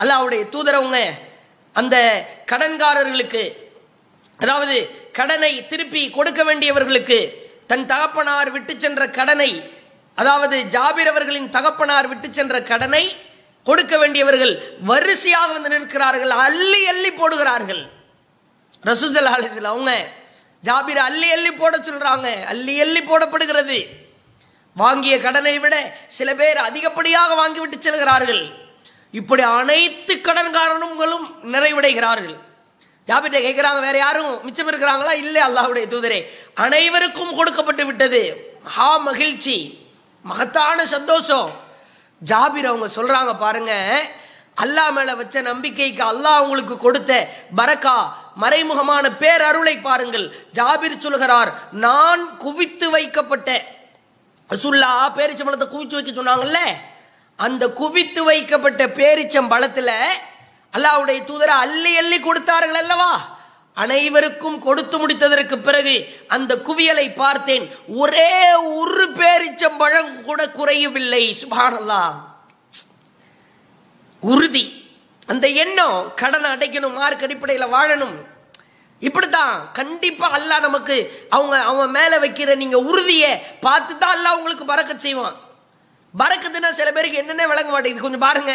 அல்லாவுடைய 0.00 0.42
தூதரவங்க 0.54 0.98
அந்த 1.80 1.96
கடன்காரர்களுக்கு 2.50 3.42
அதாவது 4.42 4.76
கடனை 5.18 5.52
திருப்பி 5.70 6.02
கொடுக்க 6.16 6.40
வேண்டியவர்களுக்கு 6.48 7.18
தன் 7.70 7.86
தகப்பனார் 7.92 8.50
விட்டு 8.54 8.72
சென்ற 8.84 9.02
கடனை 9.18 9.50
அதாவது 10.14 10.56
ஜாபிர் 10.70 11.10
அவர்களின் 11.12 11.50
தகப்பனார் 11.50 12.08
விட்டு 12.08 12.32
சென்ற 12.32 12.62
கடனை 12.62 13.16
கொடுக்க 13.64 13.98
வேண்டியவர்கள் 13.98 14.76
வரிசையாக 14.80 15.52
வந்து 15.52 15.68
நிற்கிறார்கள் 15.68 16.30
அள்ளி 16.30 16.86
அள்ளி 16.86 17.10
போடுகிறார்கள். 17.10 17.90
ரசூஜல் 18.84 19.28
ஆலேஜில் 19.34 19.62
அவங்க 19.62 20.08
ஜாபிர் 20.64 20.96
அள்ளி 20.96 21.30
அள்ளி 21.30 21.52
போட 21.52 21.76
சொல்றாங்க. 21.76 22.44
அள்ளி 22.44 22.80
அள்ளி 22.80 23.00
போடப்படுகிறது. 23.00 23.86
வாங்கிய 24.74 25.20
கடனை 25.20 25.58
விட 25.58 25.94
சில 26.06 26.34
பேர் 26.34 26.56
அதிகப்படியாக 26.56 27.34
வாங்கிவிட்டு 27.34 27.78
செல்கிறார்கள். 27.78 28.50
இப்படி 29.10 29.42
அனைத்து 29.42 30.14
கடன்காரனுங்களும் 30.14 31.26
நிறைவடைகிறார்கள். 31.44 32.38
ஜாபிட்ட 33.06 33.38
கேட்கிறாங்க 33.46 33.80
வேற 33.80 33.98
யாரும் 33.98 34.44
மிச்சம் 34.44 34.70
இருக்கிறாங்களா? 34.70 35.12
இல்லை 35.12 35.42
அல்லாஹுடைய 35.42 35.86
தூதரே. 35.94 36.26
அனைவருக்கும் 36.54 37.34
கொடுக்கப்பட்டு 37.34 37.86
விட்டது. 37.86 38.54
ஹா 38.64 38.96
மகிழ்ச்சி. 38.96 39.82
மகத்தான 40.24 40.78
சந்தோஷம். 40.96 41.48
ஜாபிர் 42.22 42.68
அவங்க 42.70 42.88
சொல்றாங்க 42.98 43.32
பாருங்க 43.44 43.72
அல்லாஹ் 44.62 44.92
மேல 44.96 45.14
வச்ச 45.20 45.36
நம்பிக்கைக்கு 45.50 46.02
அல்லாஹ் 46.12 46.42
உங்களுக்கு 46.44 46.76
கொடுத்த 46.78 47.12
பரக்கா 47.58 47.96
மறைமுகமான 48.42 49.04
பேரருளை 49.22 49.74
பாருங்கள். 49.88 50.26
ஜாபிர் 50.58 51.02
சொல்கிறார் 51.06 51.50
நான் 51.84 52.22
குவித்து 52.44 52.86
வைக்கப்பட்ட 52.96 53.48
ரசூல்லா 54.50 54.90
பேரிச்சம்பழத்தை 55.18 55.66
குவிச்சு 55.74 55.96
வைக்க 55.96 56.12
சொன்னாங்கல்ல 56.20 56.60
அந்த 57.38 57.64
குவித்து 57.80 58.20
வைக்கப்பட்ட 58.24 58.82
பேரிச்சம்பழத்துல 58.98 59.90
அல்லாவுடைய 60.74 61.18
தூதரை 61.30 61.54
அள்ளி 61.64 61.92
அள்ளி 62.00 62.18
கொடுத்தார்கள் 62.20 62.80
அல்லவா? 62.82 63.12
அனைவருக்கும் 63.82 64.58
கொடுத்து 64.66 64.96
முடித்ததற்கு 65.00 65.56
பிறகு 65.68 65.94
அந்த 66.36 66.52
குவியலை 66.68 67.06
பார்த்தேன். 67.22 67.64
ஒரே 68.02 68.34
ஒரு 68.80 69.06
பேரிச்சம்பழம் 69.20 70.12
கூட 70.28 70.40
குறையவில்லை. 70.58 71.24
சுபானல்லா 71.40 72.02
உறுதி. 74.22 74.64
அந்த 75.32 75.46
எண்ணம் 75.62 75.98
கடனை 76.20 76.48
அடைக்கணும் 76.54 76.96
மார்க் 77.00 77.24
அடிப்படையில் 77.26 77.72
வாழணும். 77.74 78.16
இப்படித்தான் 79.06 79.54
கண்டிப்பா 79.78 80.26
அல்லாஹ் 80.36 80.64
நமக்கு 80.66 80.96
அவங்க 81.36 81.56
அவன் 81.70 81.94
மேல 81.96 82.18
வைக்கிற 82.24 82.50
நீங்க 82.62 82.78
உறுதியை 82.90 83.32
பார்த்து 83.66 83.92
தான் 84.02 84.14
அல்லாஹ் 84.16 84.38
உங்களுக்கு 84.38 84.64
பறக்க 84.72 84.92
செய்வான். 85.06 85.36
பறக்குதுன்னா 86.20 86.70
சில 86.80 86.88
பேருக்கு 86.92 87.22
என்னென்ன 87.22 87.46
விளங்க 87.52 87.70
மாட்டேங்குது. 87.72 88.06
கொஞ்சம் 88.06 88.26
பாருங்க. 88.28 88.54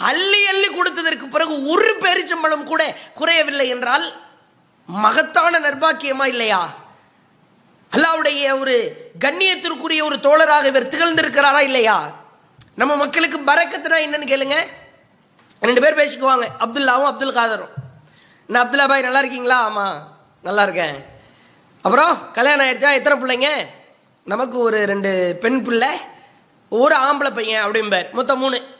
அள்ளி 0.00 0.46
அள்ளி 0.46 0.68
கொடுத்ததற்கு 0.68 1.28
பிறகு 1.28 1.66
ஒரு 1.66 1.96
பேரிச்சம்பளம் 2.00 2.64
கூட 2.64 2.96
குறையவில்லை 3.14 3.68
என்றால் 3.68 4.20
மகத்தான 4.86 5.60
நர்பாக்கியமா 5.60 6.26
இல்லையா? 6.26 6.74
அல்லாவுடைய 7.96 8.58
ஒரு 8.58 8.74
கண்ணியத்திற்குரிய 9.24 10.02
ஒரு 10.02 10.16
தோழராக 10.16 10.64
இவர் 10.64 10.88
திகழ்ந்திருக்கிறாரா 10.88 11.58
இல்லையா? 11.58 12.10
நம்ம 12.74 12.96
மக்களுக்கு 12.96 13.38
பறக்கத்துனா 13.38 13.96
என்னன்னு 14.06 14.28
கேளுங்க. 14.32 14.54
ரெண்டு 15.60 15.80
பேர் 15.80 15.96
பேசிக்குவாங்க. 15.96 16.46
அப்துல்லாவும் 16.58 17.04
அப்துல் 17.04 17.34
காதரும். 17.34 17.72
நான் 18.46 18.70
அப்துல்லா 18.70 18.88
பாய் 18.88 19.02
நல்லா 19.02 19.18
இருக்கீங்களா? 19.18 19.58
ஆமா 19.68 19.98
நல்லா 20.42 20.62
இருக்கேன். 20.62 21.04
அப்புறம் 21.82 22.30
கல்யாணம் 22.32 22.66
ஆயிடுச்சா? 22.66 22.92
எத்தனை 22.92 23.12
பிள்ளைங்க? 23.12 23.48
நமக்கு 24.24 24.58
ஒரு 24.58 24.86
ரெண்டு 24.86 25.38
பெண் 25.40 25.62
பிள்ளை 25.62 25.88
ஒரு 26.68 26.96
ஆம்பளை 26.96 27.34
பையன் 27.34 27.64
அப்படிம்பார். 27.64 28.10
மொத்தம் 28.10 28.38
மூணு. 28.38 28.78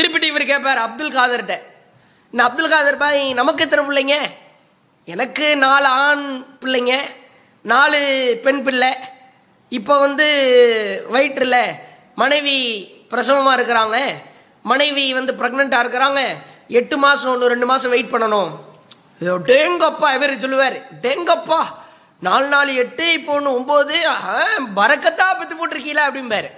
திருப்பிட்டு 0.00 0.30
இவர் 0.32 0.50
கேட்பார் 0.50 0.84
அப்துல் 0.86 1.16
காதர்கிட்ட. 1.16 1.54
இந்த 2.32 2.42
அப்துல் 2.48 2.72
காதர் 2.72 3.02
பாய் 3.02 3.22
நமக்கு 3.38 3.64
எத்தனை 3.64 3.82
பிள்ளைங்க? 3.88 4.16
எனக்கு 5.14 5.46
நாலு 5.64 5.88
ஆண் 6.04 6.24
பிள்ளைங்க 6.62 6.94
நாலு 7.72 7.98
பெண் 8.44 8.62
பிள்ளை. 8.66 8.90
இப்போ 9.78 9.94
வந்து 10.04 10.26
வயிற்றில் 11.14 11.62
மனைவி 12.22 12.56
பிரசவமாக 13.10 13.56
இருக்கிறாங்க. 13.58 13.98
மனைவி 14.70 15.04
வந்து 15.18 15.32
ப்ரெக்னெண்ட்டாக 15.40 15.84
இருக்கிறாங்க. 15.84 16.22
எட்டு 16.80 16.96
மாதம் 17.04 17.32
ஒன்று 17.32 17.52
ரெண்டு 17.52 17.66
மாதம் 17.70 17.92
வெயிட் 17.94 18.12
பண்ணணும். 18.14 18.50
டேங்கப்பா 19.52 20.08
இவர் 20.16 20.34
சொல்லுவார். 20.44 20.78
டேங்கப்பா 21.04 21.60
நாலு 22.26 22.46
நாலு 22.54 22.70
எட்டு 22.84 23.06
இப்போ 23.18 23.32
ஒன்று 23.38 23.56
ஒம்பது 23.58 23.96
பறக்கத்தான் 24.78 25.38
பத்து 25.40 25.54
போட்டிருக்கீங்களா? 25.56 26.06
அப்படிம்பாரு. 26.08 26.50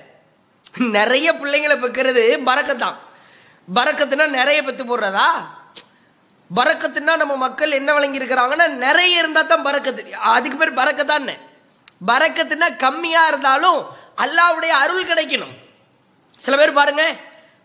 நிறைய 0.98 1.28
பிள்ளைங்களை 1.40 1.78
பெக்கிறது 1.84 2.24
பறக்கத்தான். 2.50 2.98
பறக்கத்துனா 3.68 4.26
நிறைய 4.38 4.58
பத்து 4.68 4.84
போடுறதா? 4.84 5.26
பறக்கத்துனா 6.50 7.12
நம்ம 7.20 7.34
மக்கள் 7.42 7.76
என்ன 7.78 7.90
வழங்கியிருக்கிறாங்கன்னா 7.96 8.66
நிறைய 8.84 9.20
இருந்தா 9.22 9.42
தான் 9.42 9.66
பறக்கத்து. 9.66 10.02
அதுக்கு 10.36 10.56
பேர் 10.62 10.78
பறக்கத்தான் 10.80 11.28
பறக்கத்துனா 12.10 12.68
கம்மியா 12.84 13.22
இருந்தாலும் 13.30 13.78
அல்லாவுடைய 14.24 14.72
அருள் 14.82 15.10
கிடைக்கணும். 15.10 15.54
சில 16.44 16.56
பேர் 16.60 16.78
பாருங்க 16.80 17.04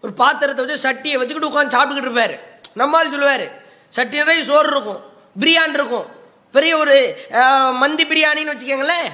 ஒரு 0.04 0.14
பாத்திரத்தை 0.22 0.62
வச்சு 0.64 0.86
சட்டியை 0.88 1.18
வச்சுக்கிட்டு 1.20 1.50
உட்காந்து 1.52 1.76
சாப்பிட்டுக்கிட்டு 1.76 2.10
இருப்பாரு. 2.10 2.36
நம்மால் 2.82 3.14
சொல்லுவாரு 3.16 3.48
சட்டி 3.98 4.16
நிறைய 4.22 4.44
சோறு 4.52 4.70
இருக்கும் 4.74 5.02
பிரியாணி 5.42 5.78
இருக்கும். 5.80 6.08
பெரிய 6.56 6.74
ஒரு 6.84 6.96
மந்தி 7.82 8.04
பிரியாணின்னு 8.12 8.54
வச்சுக்கோங்களேன். 8.54 9.08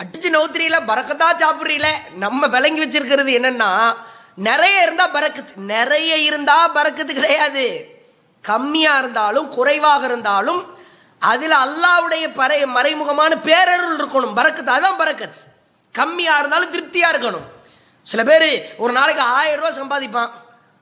அடிச்சு 0.00 0.28
நவுத்திரியில 0.34 0.78
பறக்கத்தா 0.90 1.28
சாப்பிட்றீல 1.42 1.88
நம்ம 2.24 2.46
விளங்கி 2.54 2.82
வச்சிருக்கிறது 2.82 3.30
என்னன்னா 3.38 3.70
நிறைய 4.36 4.82
இருந்தா 4.82 5.08
பறக்குது. 5.08 5.56
நிறைய 5.56 6.16
இருந்தா 6.16 6.74
பறக்குது 6.74 7.12
கிடையாது. 7.12 7.94
கம்மியா 8.42 8.98
இருந்தாலும் 8.98 9.48
குறைவாக 9.48 10.04
இருந்தாலும் 10.04 10.78
அதுல 11.18 11.56
அல்லாவுடைய 11.56 12.34
பறை 12.34 12.64
மறைமுகமான 12.64 13.32
பேரருள் 13.42 13.96
இருக்கணும். 13.96 14.36
பறக்குது. 14.36 14.72
அதான் 14.76 14.98
பறக்குது. 14.98 15.38
கம்மியா 15.92 16.38
இருந்தாலும் 16.38 16.74
திருப்தியா 16.74 17.06
இருக்கணும். 17.12 17.46
சில 18.02 18.22
பேர் 18.22 18.74
ஒரு 18.76 18.92
நாளைக்கு 18.92 19.22
ஆயிரம் 19.22 19.64
ரூபாய் 19.64 19.78
சம்பாதிப்பான். 19.80 20.30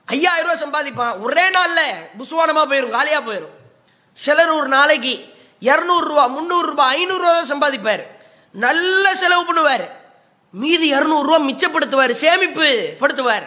ஐயாயிரம் 0.06 0.56
ரூபாய் 0.56 0.62
சம்பாதிப்பான். 0.62 1.20
ஒரே 1.20 1.48
நாள்ல 1.48 1.80
புசுவானமா 2.18 2.62
போயிடும் 2.66 2.90
காலியா 2.90 3.20
போயிடும் 3.20 3.54
சிலர் 4.12 4.50
ஒரு 4.50 4.68
நாளைக்கு 4.68 5.34
இருநூறு 5.60 6.06
ரூபா 6.06 6.26
முந்நூறு 6.26 6.66
ரூபாய் 6.66 6.96
ஐநூறு 6.96 7.18
ரூபா 7.18 7.40
தான் 7.40 7.52
சம்பாதிப்பார். 7.52 8.02
நல்ல 8.50 9.14
செலவு 9.14 9.54
பண்ணுவார். 9.54 9.88
மீதி 10.60 10.86
இருநூறு 10.86 11.26
ரூபா 11.28 11.38
மிச்சப்படுத்துவார் 11.44 12.10
சேமிப்பு 12.10 12.66
படுத்துவார் 13.00 13.46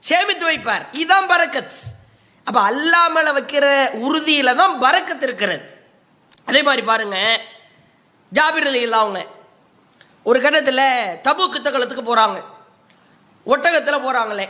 சேமித்து 0.00 0.44
வைப்பார். 0.50 0.84
இதுதான் 0.92 1.28
பரக்கத் 1.28 1.76
அப்ப 2.44 2.58
அல்லாமல 2.70 3.26
வைக்கிற 3.36 3.66
உறுதியில 4.06 4.54
தான் 4.54 4.80
பரக்கத் 4.80 5.22
இருக்கிறது. 5.22 5.62
அதே 6.44 6.62
மாதிரி 6.62 6.82
பாருங்க 6.86 7.40
ஜாபிர் 8.34 8.68
அலி 8.70 8.92
அவங்க 8.92 9.26
ஒரு 10.22 10.40
கட்டத்தில் 10.40 10.84
தபுக்கு 11.26 11.58
தகலத்துக்கு 11.58 12.04
போறாங்க. 12.10 12.38
ஒட்டகத்தில் 13.46 14.04
போறாங்களே. 14.06 14.48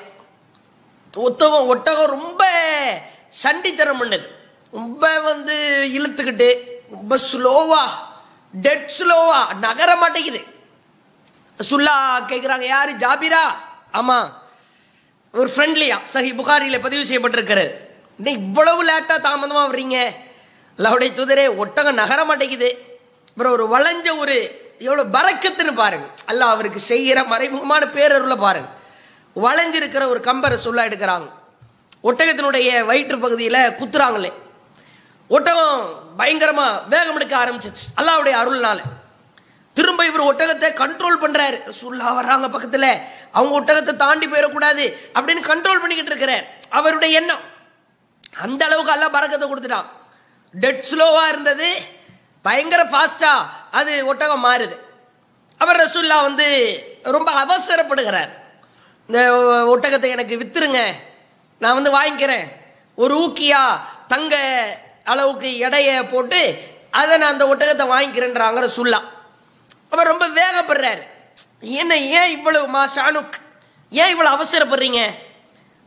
ஒத்தகம் 1.15 1.67
ஒட்டகம் 1.67 2.13
ரொம்ப 2.17 2.43
சண்டித்தனம் 3.43 4.01
பண்ணுது. 4.03 4.29
ரொம்ப 4.71 5.21
வந்து 5.21 5.57
இழுத்துக்கிட்டு 5.99 6.49
ரொம்ப 6.91 7.19
ஸ்லோவா 7.33 7.83
டெட் 8.53 8.91
ஸ்லோவா 8.99 9.55
நகர 9.55 9.97
மாட்டேங்குது. 9.97 10.57
சுல்லா 11.63 12.21
கேட்குறாங்க 12.21 12.61
யாரு? 12.61 12.93
ஜாபிரா? 12.93 13.43
ஆமா. 13.93 14.33
ஒரு 15.33 15.51
ஃப்ரெண்ட்லியா 15.57 15.99
சஹி 16.13 16.33
புகாரில 16.37 16.81
பதிவு 16.81 17.03
செய்யப்பட்டிருக்கிறது. 17.03 17.75
என்ன 18.17 18.31
இவ்வளவு 18.31 18.85
லேட்டா 18.85 19.17
தாமதமா 19.17 19.67
வர்றீங்க? 19.67 20.13
அல்லாவுடைய 20.79 21.13
தூதரே 21.15 21.57
ஒட்டகம் 21.57 21.95
நகர 21.95 22.25
மாட்டேங்குது. 22.25 23.01
அப்புறம் 23.29 23.53
ஒரு 23.53 23.65
வளைஞ்ச 23.67 24.19
ஒரு 24.19 24.67
எவ்வளவு 24.79 25.19
பறக்கத்துன்னு 25.19 25.75
பாருங்க. 25.75 26.09
அல்லாஹ் 26.27 26.55
அவருக்கு 26.55 26.81
செய்கிற 26.81 27.21
மறைமுகமான 27.21 27.87
பேரருளை 27.87 28.37
பாருங்க. 28.37 28.69
வளைஞ்சிருக்கிற 29.37 30.09
ஒரு 30.09 30.21
கம்பரை 30.21 30.55
சொல்ல 30.55 30.89
எடுக்கிறாங்க. 30.89 31.31
ஒட்டகத்தினுடைய 32.05 32.85
வயிற்று 32.85 33.19
பகுதியில் 33.19 33.53
குத்துறாங்களே. 33.53 34.33
ஒட்டகம் 35.29 36.03
பயங்கரமா 36.19 36.89
வேகம் 36.89 37.15
எடுக்க 37.15 37.45
ஆரம்பிச்சிச்சு 37.45 37.85
அல்லாவுடைய 37.97 38.35
அருள்னால. 38.43 38.81
திரும்ப 39.79 40.07
இவர் 40.07 40.29
ஒட்டகத்தை 40.29 40.69
கண்ட்ரோல் 40.83 41.23
பண்றாரு. 41.23 41.57
சுல்லா 41.81 42.07
வர்றாங்க 42.19 42.47
பக்கத்துல. 42.55 42.87
அவங்க 43.33 43.55
ஒட்டகத்தை 43.59 43.97
தாண்டி 43.97 44.27
போயிடக்கூடாது 44.27 44.85
அப்படின்னு 45.15 45.49
கண்ட்ரோல் 45.51 45.83
பண்ணிக்கிட்டு 45.83 46.13
இருக்கிறார். 46.13 46.45
அவருடைய 46.69 47.19
எண்ணம். 47.19 47.41
அந்த 48.41 48.65
அளவுக்கு 48.65 48.93
எல்லாம் 48.93 49.11
பறக்கத்தை 49.11 49.47
கொடுத்துட்டான். 49.49 49.89
டெட் 50.53 50.85
ஸ்லோவா 50.91 51.29
இருந்தது. 51.29 51.69
பயங்கர 52.43 52.83
ஃபாஸ்டா 52.85 53.33
அது 53.71 54.07
ஒட்டகம் 54.07 54.45
மாறுது. 54.45 54.77
அவர் 55.59 55.81
ரசூல்லா 55.81 56.23
வந்து 56.23 56.47
ரொம்ப 57.03 57.31
அவசரப்படுகிறார். 57.45 58.31
இந்த 59.07 59.21
ஒட்டகத்தை 59.75 60.09
எனக்கு 60.09 60.37
வித்துருங்க. 60.37 60.81
நான் 61.59 61.79
வந்து 61.81 61.93
வாங்கிக்கிறேன். 62.01 62.47
ஒரு 62.95 63.15
ஊக்கியா 63.19 63.63
தங்க 64.09 64.37
அளவுக்கு 65.05 65.49
எடைய 65.59 66.11
போட்டு 66.11 66.41
அதை 66.91 67.17
நான் 67.17 67.33
அந்த 67.33 67.45
ஒட்டகத்தை 67.47 67.87
வாங்கிக்கிறேன்றாங்க 67.95 68.69
ரசூல்லா 68.69 69.01
அவர் 69.93 70.11
ரொம்ப 70.13 70.25
வேகப்படுறாரு. 70.39 71.03
என்ன 71.81 71.93
ஏன் 72.19 72.33
இவ்வளவு 72.37 72.67
மா 72.75 72.83
ஷானுக்? 72.97 73.37
ஏன் 74.01 74.13
இவ்வளவு 74.15 74.35
அவசரப்படுறீங்க? 74.37 75.01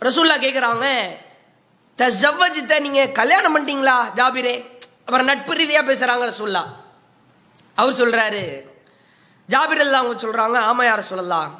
ரசூல்லா 0.01 0.37
கேட்குறாங்க 0.45 0.85
ஜவ்வஜித்த 2.23 2.79
நீங்க 2.85 3.01
கல்யாணம் 3.19 3.53
பண்ணிட்டீங்களா 3.55 3.95
ஜாபிரே? 4.19 4.53
அப்புறம் 5.05 5.27
நட்பு 5.29 5.53
ரீதியா 5.53 5.81
பேசுறாங்க 5.89 6.23
ரசூல்லா 6.31 6.63
அவர் 7.79 7.99
சொல்றாரு 8.01 8.41
ஜாபிர் 9.49 9.83
அல்லா 9.83 9.99
அவங்க 10.01 10.17
சொல்றாங்க 10.23 10.57
ஆமா 10.69 10.83
யார 10.87 11.01
சொல்லலாம் 11.11 11.51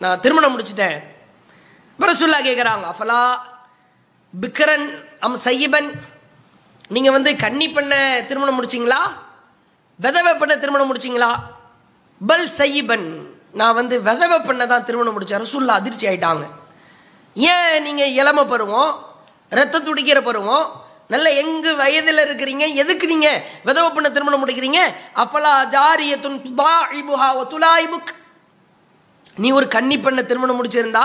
நான் 0.00 0.20
திருமணம் 0.24 0.52
முடிச்சிட்டேன். 0.54 0.98
அப்புறம் 1.92 2.12
ரசூல்லா 2.14 2.40
கேட்குறாங்க 2.48 2.86
அஃபலா 2.92 3.20
பிக்ரன் 4.34 4.88
அம் 5.26 5.38
சையபன் 5.46 5.90
நீங்க 6.94 7.10
வந்து 7.10 7.30
கன்னி 7.44 7.68
பண்ண 7.68 7.94
திருமணம் 8.28 8.56
முடிச்சிங்களா? 8.58 9.00
விதவை 10.00 10.34
பண்ண 10.34 10.56
திருமணம் 10.56 10.88
முடிச்சிங்களா? 10.90 11.30
பல் 12.26 12.48
சையீபன். 12.48 13.22
நான் 13.52 13.74
வந்து 13.74 14.02
விதவை 14.02 14.38
பண்ணதான் 14.38 14.82
திருமணம் 14.82 15.20
முடித்தேன் 15.20 15.44
ரசூல்லா 15.44 15.66
அதிர்ச்சி 15.66 16.06
ஆயிட்டாங்க. 16.06 16.46
ஏன் 17.34 17.82
நீங்க 17.82 18.04
இளம 18.04 18.44
பருவம்? 18.44 19.06
ரத்த 19.50 19.80
துடிக்கிற 19.80 20.20
பருவம்? 20.20 20.86
நல்ல 21.08 21.32
எங்கு 21.32 21.74
வயதுல 21.76 22.28
இருக்கிறீங்க? 22.28 22.74
எதுக்கு 22.74 23.06
நீங்க 23.06 23.42
விதவை 23.64 23.90
பண்ண 23.90 24.10
திருமணம் 24.10 24.46
முடிக்கிறீங்க? 24.46 24.78
அப்பலா 25.14 25.52
ஜாரியத்துன் 25.64 26.40
துதாஇபுஹா 26.46 27.98
நீ 29.36 29.50
ஒரு 29.50 29.68
கன்னி 29.68 29.98
பண்ண 29.98 30.22
திருமணம் 30.22 30.64
முடிச்சிருந்தா? 30.64 31.04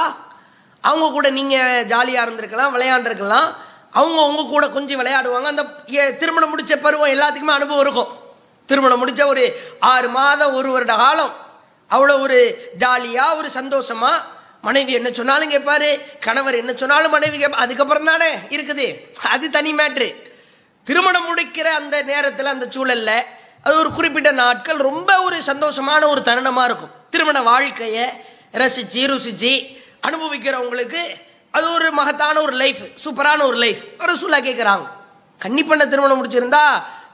அவங்க 0.81 1.09
கூட 1.09 1.29
நீங்க 1.29 1.85
ஜாலியா 1.87 2.23
இருந்திருக்கலாம் 2.25 2.73
விளையாண்டுருக்கலாம். 2.75 3.55
அவங்க 3.91 4.25
உங்க 4.25 4.43
கூட 4.43 4.69
கொஞ்சம் 4.69 4.99
விளையாடுவாங்க. 4.99 5.43
அந்த 5.43 5.63
திருமணம் 6.19 6.57
முடிச்ச 6.57 6.75
பருவம் 6.75 7.09
எல்லாத்துக்குமே 7.09 7.55
அனுபவம் 7.59 7.79
இருக்கும். 7.79 8.22
திருமணம் 8.65 9.01
முடிஞ்ச 9.07 9.25
ஒரு 9.25 9.43
ஆறு 9.79 10.09
மாதம் 10.09 10.53
ஒரு 10.53 10.71
வருட 10.71 10.95
காலம். 10.95 11.33
அவ்வளோ 11.91 12.19
ஒரு 12.19 12.37
ஜாலியா 12.77 13.25
ஒரு 13.37 13.49
சந்தோஷமா. 13.53 14.11
மனைவி 14.61 14.91
என்ன 14.93 15.09
சொன்னாலும் 15.11 15.51
கேட்பாரு 15.51 15.89
கணவர் 16.19 16.55
என்ன 16.55 16.73
சொன்னாலும் 16.73 17.11
மனைவி 17.11 17.37
கேட்பா 17.43 17.63
அதுக்கப்புறம் 17.65 18.05
தானே 18.05 18.29
இருக்குது. 18.57 18.85
அது 19.29 19.49
தனி 19.49 19.73
மேட்ரு 19.73 20.07
திருமணம் 20.83 21.27
முடிக்கிற 21.29 21.67
அந்த 21.79 22.01
நேரத்தில் 22.01 22.45
அந்த 22.45 22.65
சூழல்ல 22.65 23.11
அது 23.63 23.75
ஒரு 23.75 23.91
குறிப்பிட்ட 23.91 24.31
நாட்கள் 24.31 24.77
ரொம்ப 24.89 25.21
ஒரு 25.21 25.37
சந்தோஷமான 25.45 26.07
ஒரு 26.07 26.21
தருணமா 26.25 26.63
இருக்கும். 26.63 26.93
திருமண 27.09 27.41
வாழ்க்கையை 27.41 28.05
ரசிச்சு 28.53 29.03
ருசிச்சு 29.11 29.53
அனுபவிக்கிறவங்களுக்கு 30.07 31.03
அது 31.51 31.73
ஒரு 31.73 31.91
மகத்தான 31.91 32.41
ஒரு 32.41 32.51
லைஃப் 32.51 32.81
சூப்பரான 33.03 33.43
ஒரு 33.43 33.57
லைஃப் 33.57 33.81
ஒரு 34.01 34.17
சூழலாக 34.17 34.49
கேட்குறாங்க 34.49 34.87
கண்டிப்பாக 35.37 35.85
திருமணம் 35.85 36.19
முடிச்சிருந்தா 36.19 36.65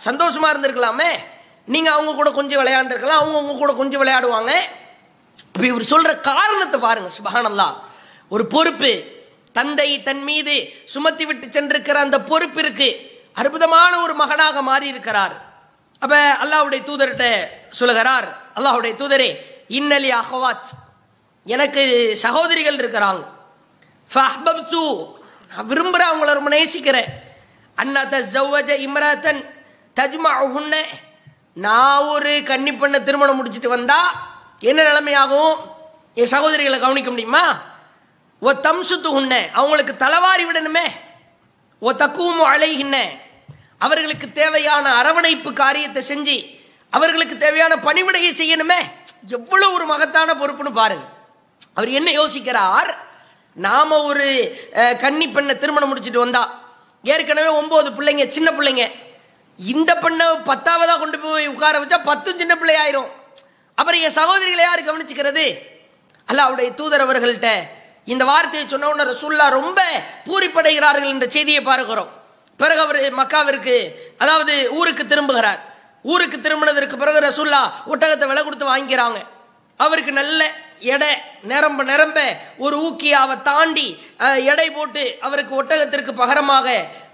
சந்தோஷமா 0.05 0.47
இருந்திருக்கலாமே. 0.51 1.12
நீங்கள் 1.73 1.93
அவங்க 1.93 2.13
கூட 2.19 2.29
கொஞ்சம் 2.32 2.60
விளையாண்டுருக்கலாம் 2.62 3.19
அவங்க 3.21 3.38
அவங்க 3.38 3.55
கூட 3.62 3.73
கொஞ்சம் 3.73 4.01
விளையாடுவாங்க. 4.03 4.51
இப்போ 5.47 5.65
இவர் 5.71 5.91
சொல்கிற 5.93 6.12
காரணத்தை 6.29 6.79
பாருங்க 6.79 7.10
சுபஹானல்லாஹ். 7.17 7.75
ஒரு 8.29 8.43
பொறுப்பு. 8.47 8.91
தந்தை 9.53 9.89
தன் 10.08 10.23
மீது 10.23 10.55
சுமத்தி 10.86 11.23
விட்டு 11.25 11.45
சென்றிருக்கிற 11.47 11.97
அந்த 12.05 12.17
பொறுப்பிற்கு 12.32 12.88
அற்புதமான 13.34 13.93
ஒரு 14.01 14.13
மகனாக 14.13 14.62
மாறி 14.62 14.88
இருக்கிறார் 14.88 15.36
அப்ப 15.99 16.13
அல்லாவுடைய 16.43 16.82
தூதர்கிட்ட 16.89 17.25
சொல்லுகிறார் 17.71 18.27
அல்லாஹ்வுடைய 18.55 18.93
தூதரே 19.01 19.29
இன்னலி 19.69 20.10
அஹவாத். 20.19 20.69
எனக்கு 21.45 21.84
சகோதரிகள் 22.15 22.75
இருக்கிறாங்க. 22.75 23.23
நான் 25.53 25.65
விரும்புகிறேன் 25.65 26.12
அவங்கள 26.13 26.34
ரொம்ப 26.34 26.49
நேசிக்கிறேன். 26.49 27.10
அண்ணா 27.75 28.01
தஸ்ஸவஜ 28.01 28.69
இம்ராத்தன் 28.88 29.41
தஜ்மஉஹுன்ன 29.95 30.75
நான் 31.53 32.05
ஒரு 32.15 32.43
கன்னி 32.49 32.73
பண்ண 32.73 32.99
திருமணம் 32.99 33.35
முடிச்சிட்டு 33.35 33.69
வந்தா 33.69 33.99
என்ன 34.59 34.79
நிலைமையாகும்? 34.89 35.55
என் 36.15 36.31
சகோதரிகளை 36.33 36.79
கவனிக்க 36.79 37.09
முடியுமா? 37.09 37.43
ஓ 38.39 38.51
தம்சுத்து 38.51 39.09
உன்ன 39.19 39.33
அவங்களுக்கு 39.53 39.95
தலைவாரி 39.95 40.45
விடணுமே. 40.45 40.85
ஓ 41.79 41.91
தக்குவமோ 41.91 42.45
அலைகின்ன 42.53 42.97
அவர்களுக்கு 43.77 44.31
தேவையான 44.31 44.85
அரவணைப்பு 44.99 45.53
காரியத்தை 45.53 46.01
செஞ்சு 46.12 46.38
அவர்களுக்கு 46.89 47.38
தேவையான 47.38 47.73
பணிவிடையை 47.75 48.31
செய்யணுமே. 48.41 48.79
எவ்வளவு 49.27 49.73
ஒரு 49.73 49.85
மகத்தான 49.85 50.33
பொறுப்புன்னு 50.33 50.71
பாருங்க. 50.81 51.05
அவர் 51.73 51.89
என்ன 51.89 52.09
யோசிக்கிறார்? 52.12 52.89
நாம 53.55 53.99
ஒரு 54.09 54.25
கன்னி 54.99 55.27
பெண்ணை 55.29 55.57
திருமணம் 55.57 55.88
முடிச்சிட்டு 55.88 56.19
வந்தா 56.19 56.43
ஏற்கனவே 57.03 57.47
ஒன்பது 57.47 57.89
பிள்ளைங்க 57.97 58.27
சின்ன 58.27 58.49
பிள்ளைங்க 58.51 58.83
இந்த 59.71 59.91
பெண்ணை 60.03 60.25
பத்தாவதா 60.49 60.93
கொண்டு 60.99 61.17
போய் 61.23 61.51
உட்கார 61.53 61.79
வச்சா 61.81 61.97
பத்தும் 62.09 62.39
சின்ன 62.41 62.53
பிள்ளை 62.59 62.75
ஆயிரும் 62.83 63.09
அப்புறம் 63.77 64.01
என் 64.05 64.17
சகோதரிகளை 64.19 64.63
யாரு 64.65 64.81
கவனிச்சுக்கிறது? 64.87 65.45
அல்லாஹ்வுடைய 66.29 66.69
தூதர் 66.79 67.03
அவர்கள்ட்ட 67.05 67.49
இந்த 68.13 68.23
வார்த்தையை 68.29 68.65
சொன்ன 68.67 68.89
உடனே 68.89 69.05
ரசூல்லா 69.11 69.45
ரொம்ப 69.59 69.79
பூரிப்படைகிறார்கள் 70.27 71.11
என்ற 71.13 71.25
செய்தியை 71.35 71.61
பார்க்கிறோம். 71.69 72.11
பிறகு 72.59 72.81
அவர் 72.85 72.99
மக்காவிற்கு 73.19 73.75
அதாவது 74.23 74.53
ஊருக்கு 74.77 75.03
திரும்புகிறார். 75.11 75.59
ஊருக்கு 76.11 76.37
திரும்பினதற்கு 76.45 76.95
பிறகு 77.03 77.19
ரசூல்லா 77.27 77.61
ஒட்டகத்தை 77.91 78.27
விலை 78.31 78.43
கொடுத்து 78.43 78.71
வாங்கிக்கிறாங்க. 78.71 79.19
அவருக்கு 79.79 80.11
நல்ல 80.21 80.41
எடை 80.93 81.11
நிரம்ப 81.51 81.83
நிரம்ப 81.91 82.19
ஒரு 82.65 82.75
ஊக்கியாவை 82.87 83.35
தாண்டி 83.49 83.87
எடை 84.51 84.67
போட்டு 84.77 85.03
அவருக்கு 85.27 85.53
ஒட்டகத்திற்கு 85.61 86.13
பகரமாக 86.21 86.67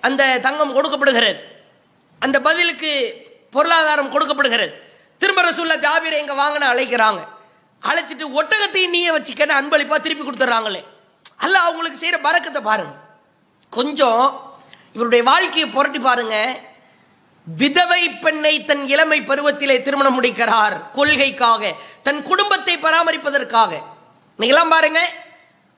அந்த 0.07 0.23
தங்கம் 0.47 0.75
கொடுக்கப்படுகிறது. 0.77 1.35
அந்த 2.25 2.37
பதிலுக்கு 2.47 2.91
பொருளாதாரம் 3.55 4.11
கொடுக்கப்படுகிறது. 4.13 4.73
திரும்ப 5.21 5.41
ரசூல்லா 5.47 5.77
ஜாபீரை 5.85 6.17
எங்கே 6.23 6.35
வாங்கின 6.43 6.67
அழைக்கிறாங்க. 6.73 7.21
அழைச்சிட்டு 7.89 8.25
ஒட்டகத்தையும் 8.39 8.93
நீயே 8.95 9.11
வச்சுக்கன்னு 9.17 9.57
அன்பளிப்பாக 9.59 9.99
திருப்பி 10.05 10.23
கொடுத்துட்றாங்களே. 10.23 10.81
அல்ல 11.45 11.55
அவங்களுக்கு 11.67 11.99
செய்கிற 12.01 12.19
பறக்கத்தை 12.27 12.61
பாருங்க. 12.69 12.93
கொஞ்சம் 13.77 14.23
இவருடைய 14.95 15.21
வாழ்க்கையை 15.29 15.67
புரட்டி 15.69 15.99
பாருங்க. 15.99 16.35
விதவை 17.61 18.03
பெண்ணை 18.23 18.53
தன் 18.69 18.83
இளமை 18.93 19.17
பருவத்திலே 19.21 19.75
திருமணம் 19.87 20.17
முடிக்கிறார் 20.17 20.75
கொள்கைக்காக 20.97 21.73
தன் 22.05 22.21
குடும்பத்தை 22.29 22.75
பராமரிப்பதற்காக. 22.85 23.71
இன்னைக்கெல்லாம் 24.37 24.73
பாருங்க. 24.75 25.01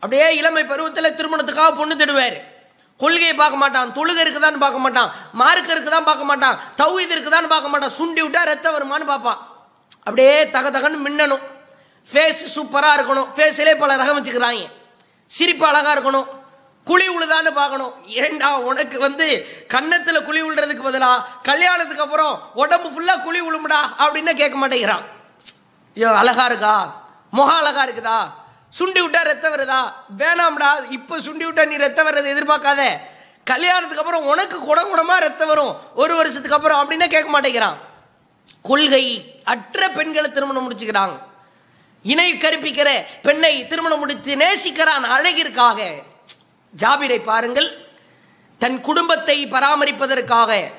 அப்படியே 0.04 0.28
இளமை 0.42 0.64
பருவத்தில் 0.72 1.16
திருமணத்துக்காக 1.20 1.72
பொண்ணு 1.80 1.96
திடுவார். 1.96 2.38
கொள்கையை 3.02 3.34
பார்க்க 3.42 3.64
மாட்டான் 3.64 3.90
தொழுகை 3.98 4.22
இருக்குதான்னு 4.26 4.64
பார்க்க 4.66 4.86
மாட்டான் 4.86 5.10
மார்க்க 5.42 5.76
இருக்குதான் 5.76 6.08
பார்க்க 6.10 6.32
மாட்டான் 6.32 6.56
தௌஹீத் 6.82 7.14
இருக்குதான்னு 7.16 7.54
பார்க்க 7.54 7.74
மாட்டான் 7.74 7.94
சுண்டி 8.00 8.22
விட்டா 8.24 8.42
ரத்தம் 8.52 8.76
வருமான்னு 8.78 9.12
பார்ப்பான். 9.12 9.40
அப்படியே 10.08 10.34
தக 10.56 10.70
தகன்னு 10.76 11.06
மின்னணும் 11.06 11.44
ஃபேஸ் 12.10 12.42
சூப்பரா 12.56 12.90
இருக்கணும். 12.98 13.30
ஃபேஸ்லே 13.36 13.76
பல 13.84 13.96
ரகம் 14.02 14.18
வச்சுக்கிறாங்க. 14.18 14.66
சிரிப்பு 15.38 15.66
அழகா 15.70 15.92
இருக்கணும். 15.96 16.28
குழி 16.88 17.08
உழுதான்னு 17.16 17.52
பார்க்கணும். 17.60 17.94
ஏண்டா 18.24 18.50
உனக்கு 18.70 18.98
வந்து 19.06 19.26
கன்னத்துல 19.74 20.18
குழி 20.28 20.42
உழுறதுக்கு 20.48 20.84
பதிலா 20.88 21.12
கல்யாணத்துக்கு 21.50 22.06
அப்புறம் 22.06 22.36
உடம்பு 22.62 22.90
ஃபுல்லா 22.94 23.16
குழி 23.26 23.40
உழுமுடா 23.48 23.80
அப்படின்னு 24.04 24.34
கேட்க 24.42 24.58
மாட்டேங்கிறான். 24.62 25.06
ஐயோ 25.98 26.10
அழகா 26.22 26.46
இருக்கா? 26.52 26.76
முகம் 27.38 27.60
அழகா 27.62 27.82
இருக்குதா? 27.88 28.20
சுண்டி 28.80 29.00
விட்டா 29.02 29.24
ரத்தம் 29.24 29.54
வருதா? 29.54 29.94
வேணாம்டா 30.18 30.92
இப்ப 30.92 31.18
சுண்டி 31.18 31.46
விட்டா 31.46 31.68
நீ 31.68 31.76
ரத்தம் 31.76 32.06
வர்றதை 32.06 32.34
எதிர்பார்க்காத. 32.34 32.98
கல்யாணத்துக்கு 33.44 34.00
அப்புறம் 34.00 34.26
உனக்கு 34.26 34.60
குடம் 34.60 34.96
குடமா 34.96 35.18
ரத்தம் 35.18 35.48
வரும். 35.48 35.96
ஒரு 35.96 36.16
வருஷத்துக்கு 36.16 36.56
அப்புறம் 36.56 36.92
அப்படின்னா 36.92 37.08
கேட்க 37.08 37.42
மாட்டேங்கிறான். 37.42 37.78
கொள்கை 38.62 39.42
அற்ற 39.44 39.90
பெண்களை 39.90 40.32
திருமணம் 40.32 40.74
முடிச்சுக்கிறாங்க 40.74 41.20
இணை 42.04 42.34
கற்பிக்கிற 42.34 43.06
பெண்ணை 43.22 43.68
திருமணம் 43.68 44.00
முடிச்சு 44.00 44.36
நேசிக்கிறான் 44.36 45.06
அழகிற்காக. 45.06 46.04
ஜாபிரை 46.78 47.24
பாருங்கள். 47.24 47.88
தன் 48.58 48.82
குடும்பத்தை 48.82 49.48
பராமரிப்பதற்காக. 49.48 50.72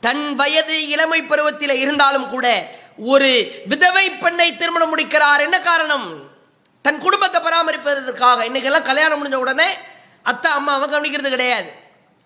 தன் 0.00 0.34
வயது 0.34 0.88
இளமை 0.88 1.22
பருவத்தில் 1.22 1.70
இருந்தாலும் 1.70 2.28
கூட 2.28 2.70
ஒரு 2.98 3.62
விதவை 3.66 4.10
பெண்ணை 4.10 4.56
திருமணம் 4.56 4.88
முடிக்கிறார். 4.88 5.40
என்ன 5.40 5.58
காரணம்? 5.58 6.25
தன் 6.86 7.00
குடும்பத்தை 7.04 7.38
பராமரிப்பதற்காக. 7.42 8.40
இன்னைக்கெல்லாம் 8.48 8.88
கல்யாணம் 8.88 9.20
முடிஞ்ச 9.20 9.36
உடனே 9.44 9.68
அத்தா 10.30 10.50
அம்மாவை 10.58 10.86
கவனிக்கிறது 10.90 11.28
கிடையாது. 11.28 11.70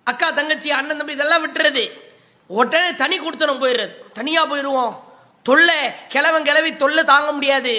அக்கா 0.05 0.31
தங்கச்சி 0.31 0.71
அண்ணன் 0.79 0.97
தம்பி 0.97 1.13
இதெல்லாம் 1.13 1.43
விட்டுறது. 1.45 1.85
உடனே 2.47 2.95
தனி 3.03 3.17
கொடுத்தனும் 3.21 3.63
போயிடுறது. 3.63 3.95
தனியா 4.13 4.43
போயிடுவோம். 4.51 4.95
தொல்லை 5.49 5.79
கிழவன் 6.09 6.47
கிளவி 6.49 6.77
தொல்லை 6.77 7.05
தாங்க 7.05 7.31
முடியாது. 7.33 7.75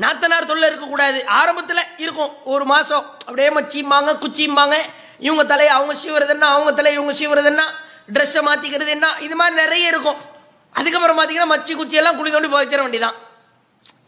நாத்தனார் 0.00 0.50
தொல்லை 0.50 0.68
இருக்கக்கூடாது. 0.68 1.26
ஆரம்பத்தில் 1.26 1.82
இருக்கும். 2.04 2.34
ஒரு 2.44 2.64
மாதம் 2.64 3.06
அப்படியே 3.18 3.48
மச்சிம்பாங்க 3.48 4.10
குச்சிம்பாங்க 4.24 4.76
இவங்க 5.18 5.44
தலையை 5.44 5.72
அவங்க 5.74 5.94
சீவுறதுன்னா 6.02 6.48
அவங்க 6.56 6.72
தலையை 6.72 7.02
இவங்க 7.02 7.14
சீவுறதுன்னா 7.20 7.66
ட்ரெஸ்ஸை 8.12 8.42
மாற்றிக்கிறது 8.48 8.92
என்ன? 8.96 9.08
இது 9.20 9.34
மாதிரி 9.36 9.56
நிறைய 9.62 9.92
இருக்கும். 9.94 10.20
அதுக்கப்புறம் 10.72 11.18
பார்த்தீங்கன்னா 11.18 11.50
மச்சி 11.54 11.72
குச்சியெல்லாம் 11.80 12.16
குழி 12.16 12.30
தோண்டி 12.30 12.48
போச்சிட 12.48 12.82
வேண்டியதான் 12.84 13.18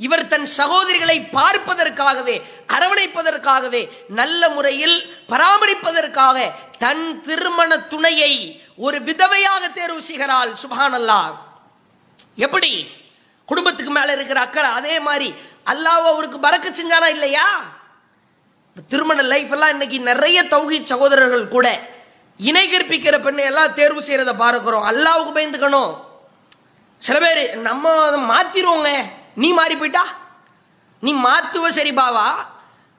இவர் 0.05 0.31
தன் 0.33 0.47
சகோதரிகளை 0.59 1.17
பார்ப்பதற்காகவே 1.37 2.37
அரவணைப்பதற்காகவே 2.75 3.83
நல்ல 4.21 4.49
முறையில் 4.57 4.97
பராமரிப்பதற்காக 5.33 6.39
தன் 6.85 7.05
திருமண 7.27 7.71
துணையை 7.93 8.33
ஒரு 8.87 8.99
விதவையாக 9.09 9.63
தேர்வு 9.75 10.03
செய்கிறாள். 10.09 10.53
சுபானல்லா 10.63 11.21
எப்படி? 12.47 12.73
குடும்பத்துக்கு 13.49 13.93
மேல 13.93 14.13
இருக்கிற 14.13 14.41
அக்கறை 14.47 14.71
அதே 14.81 14.95
மாதிரி 15.07 15.29
அல்லாஹ் 15.73 16.11
அவருக்கு 16.13 16.39
பறக்க 16.47 16.67
செஞ்சானா 16.69 17.09
இல்லையா? 17.17 17.47
திருமண 18.93 19.23
லைஃப் 19.33 19.53
எல்லாம் 19.55 19.75
இன்னைக்கு 19.77 19.99
நிறைய 20.11 20.39
தௌகி 20.53 20.79
சகோதரர்கள் 20.93 21.53
கூட 21.55 21.67
இணை 22.49 22.65
கற்பிக்கிற 22.69 23.17
பெண்ணை 23.23 23.45
எல்லாம் 23.51 23.75
தேர்வு 23.81 24.01
செய்யறத 24.07 24.33
பார்க்கிறோம். 24.37 24.87
அல்லாவுக்கு 24.91 25.33
பயந்துக்கணும். 25.37 25.93
சில 27.03 27.17
பேர் 27.25 27.43
நம்ம 27.69 27.93
அதை 28.07 28.21
மாத்திருவோங்க. 28.31 28.91
நீ 29.37 29.53
மாறி 29.53 29.77
போயிட்டா? 29.77 30.05
நீ 31.03 31.13
மாத்துவ 31.13 31.69
சரி 31.71 31.93
பாவா. 31.93 32.27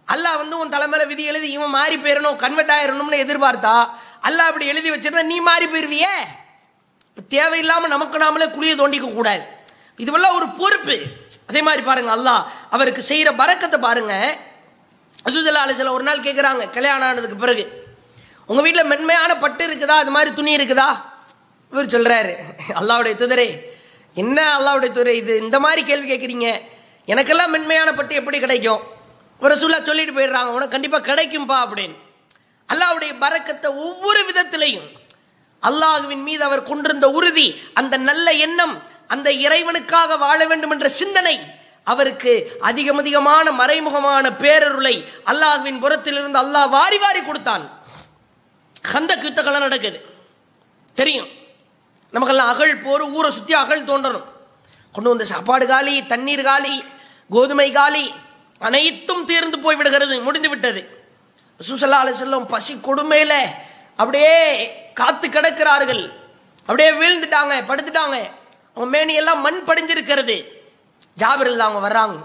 அல்லாஹ் 0.08 0.38
வந்து 0.38 0.58
உன் 0.60 0.74
தலைமையில 0.76 1.08
விதி 1.08 1.24
எழுதி 1.24 1.52
இவன் 1.52 1.70
மாறி 1.70 1.98
போயிடணும் 1.98 2.36
கன்வெர்ட் 2.36 2.74
ஆயிரணும்னு 2.78 3.24
எதிர்பார்த்தா 3.26 3.76
அல்லாஹ் 4.28 4.50
அப்படி 4.50 4.66
எழுதி 4.66 4.90
வச்சிருந்தா 4.92 5.24
நீ 5.24 5.40
மாறி 5.40 5.66
போயிருவியே? 5.66 6.16
தேவையில்லாம 7.34 7.88
நமக்கு 7.88 8.18
நாமளே 8.18 8.48
குழியை 8.56 8.76
தோண்டிக்க 8.76 9.08
கூடாது. 9.14 9.44
இதுவெல்லாம் 10.00 10.38
ஒரு 10.40 10.48
பொறுப்பு. 10.50 10.96
அதே 11.50 11.62
மாதிரி 11.62 11.84
பாருங்க 11.84 12.12
அல்லாஹ் 12.18 12.42
அவருக்கு 12.70 13.02
செய்யற 13.10 13.36
பறக்கத்தை 13.42 13.80
பாருங்க. 13.80 14.14
அசுசல்லா 15.28 15.66
அலிசல்ல 15.66 15.92
ஒரு 15.98 16.04
நாள் 16.04 16.26
கேட்குறாங்க 16.28 16.70
கல்யாணம் 16.70 17.08
ஆனதுக்கு 17.08 17.38
பிறகு. 17.44 17.66
உங்க 18.50 18.62
வீட்டில் 18.62 18.90
மென்மையான 18.94 19.38
பட்டு 19.38 19.64
இருக்குதா? 19.68 19.98
அது 20.04 20.12
மாதிரி 20.12 20.32
துணி 20.36 20.58
இருக்குதா? 20.58 20.90
இவர் 21.72 21.94
சொல்றாரு 21.96 22.34
அல்லாவுடைய 22.80 23.14
துதரே 23.22 23.48
என்ன 24.14 24.58
அல்லாவுடைய 24.58 24.90
துறை 24.90 25.18
இது? 25.18 25.38
இந்த 25.38 25.60
மாதிரி 25.60 25.84
கேள்வி 25.84 26.16
கேட்குறீங்க. 26.16 26.62
எனக்கெல்லாம் 27.08 27.48
மென்மையான 27.48 27.94
பட்டு 27.94 28.16
எப்படி 28.16 28.40
கிடைக்கும்? 28.40 28.82
ஒரு 29.40 29.56
சொல்லா 29.56 29.82
சொல்லிட்டு 29.82 30.20
போயிடுறாங்க 30.20 30.46
உனக்கு 30.46 30.68
கண்டிப்பாக 30.68 31.16
கிடைக்கும்பா 31.16 31.70
அப்படின்னு. 31.70 31.98
அல்லாவுடைய 32.74 33.16
பறக்கத்தை 33.20 33.72
ஒவ்வொரு 33.72 34.22
விதத்திலையும் 34.22 34.90
அல்லாஹுவின் 35.62 36.24
மீது 36.24 36.44
அவர் 36.44 36.64
கொண்டிருந்த 36.64 37.10
உறுதி 37.10 37.62
அந்த 37.74 37.98
நல்ல 37.98 38.32
எண்ணம் 38.32 38.84
அந்த 39.08 39.30
இறைவனுக்காக 39.30 40.18
வாழ 40.18 40.46
வேண்டும் 40.46 40.72
என்ற 40.72 40.88
சிந்தனை 40.88 41.40
அவருக்கு 41.84 42.58
அதிகம் 42.62 42.98
அதிகமான 42.98 43.52
மறைமுகமான 43.52 44.30
பேரருளை 44.30 45.06
அல்லாஹுவின் 45.26 45.80
புறத்தில் 45.80 46.14
இருந்து 46.14 46.40
அல்லாஹ் 46.40 46.70
வாரி 46.70 46.98
வாரி 46.98 47.22
கொடுத்தான். 47.22 47.84
கந்தக் 48.94 49.24
யுத்தகலாம் 49.24 49.60
நடக்குது. 49.60 50.06
தெரியும். 50.94 51.28
நமக்கெல்லாம் 52.14 52.52
அகழ் 52.54 52.82
போர் 52.84 53.04
ஊரை 53.18 53.30
சுற்றி 53.32 53.54
அகழ் 53.54 53.88
தோன்றணும். 53.90 54.26
கொண்டு 54.96 55.10
வந்த 55.12 55.26
சாப்பாடு 55.32 55.66
காலி 55.68 55.94
தண்ணீர் 56.12 56.44
காலி 56.50 56.76
கோதுமை 57.30 57.72
காலி 57.72 58.04
அனைத்தும் 58.60 59.24
தீர்ந்து 59.30 59.58
போய் 59.60 59.78
விடுகிறது 59.80 60.16
முடிந்து 60.26 60.50
விட்டது. 60.50 60.82
சுசல்லா 61.70 62.00
செல்லும் 62.20 62.46
பசி 62.46 62.74
கொடுமையில 62.76 63.34
அப்படியே 63.96 64.36
காத்து 65.00 65.28
கிடக்கிறார்கள். 65.28 66.04
அப்படியே 66.60 66.92
வீழ்ந்துட்டாங்க 66.92 67.54
படுத்துட்டாங்க. 67.70 68.18
அவங்க 68.76 68.88
மேனியெல்லாம் 68.94 69.44
மண் 69.46 69.62
படிஞ்சிருக்கிறது. 69.68 70.38
ஜாபிரில் 71.22 71.66
அவங்க 71.66 71.82
வர்றாங்க. 71.88 72.18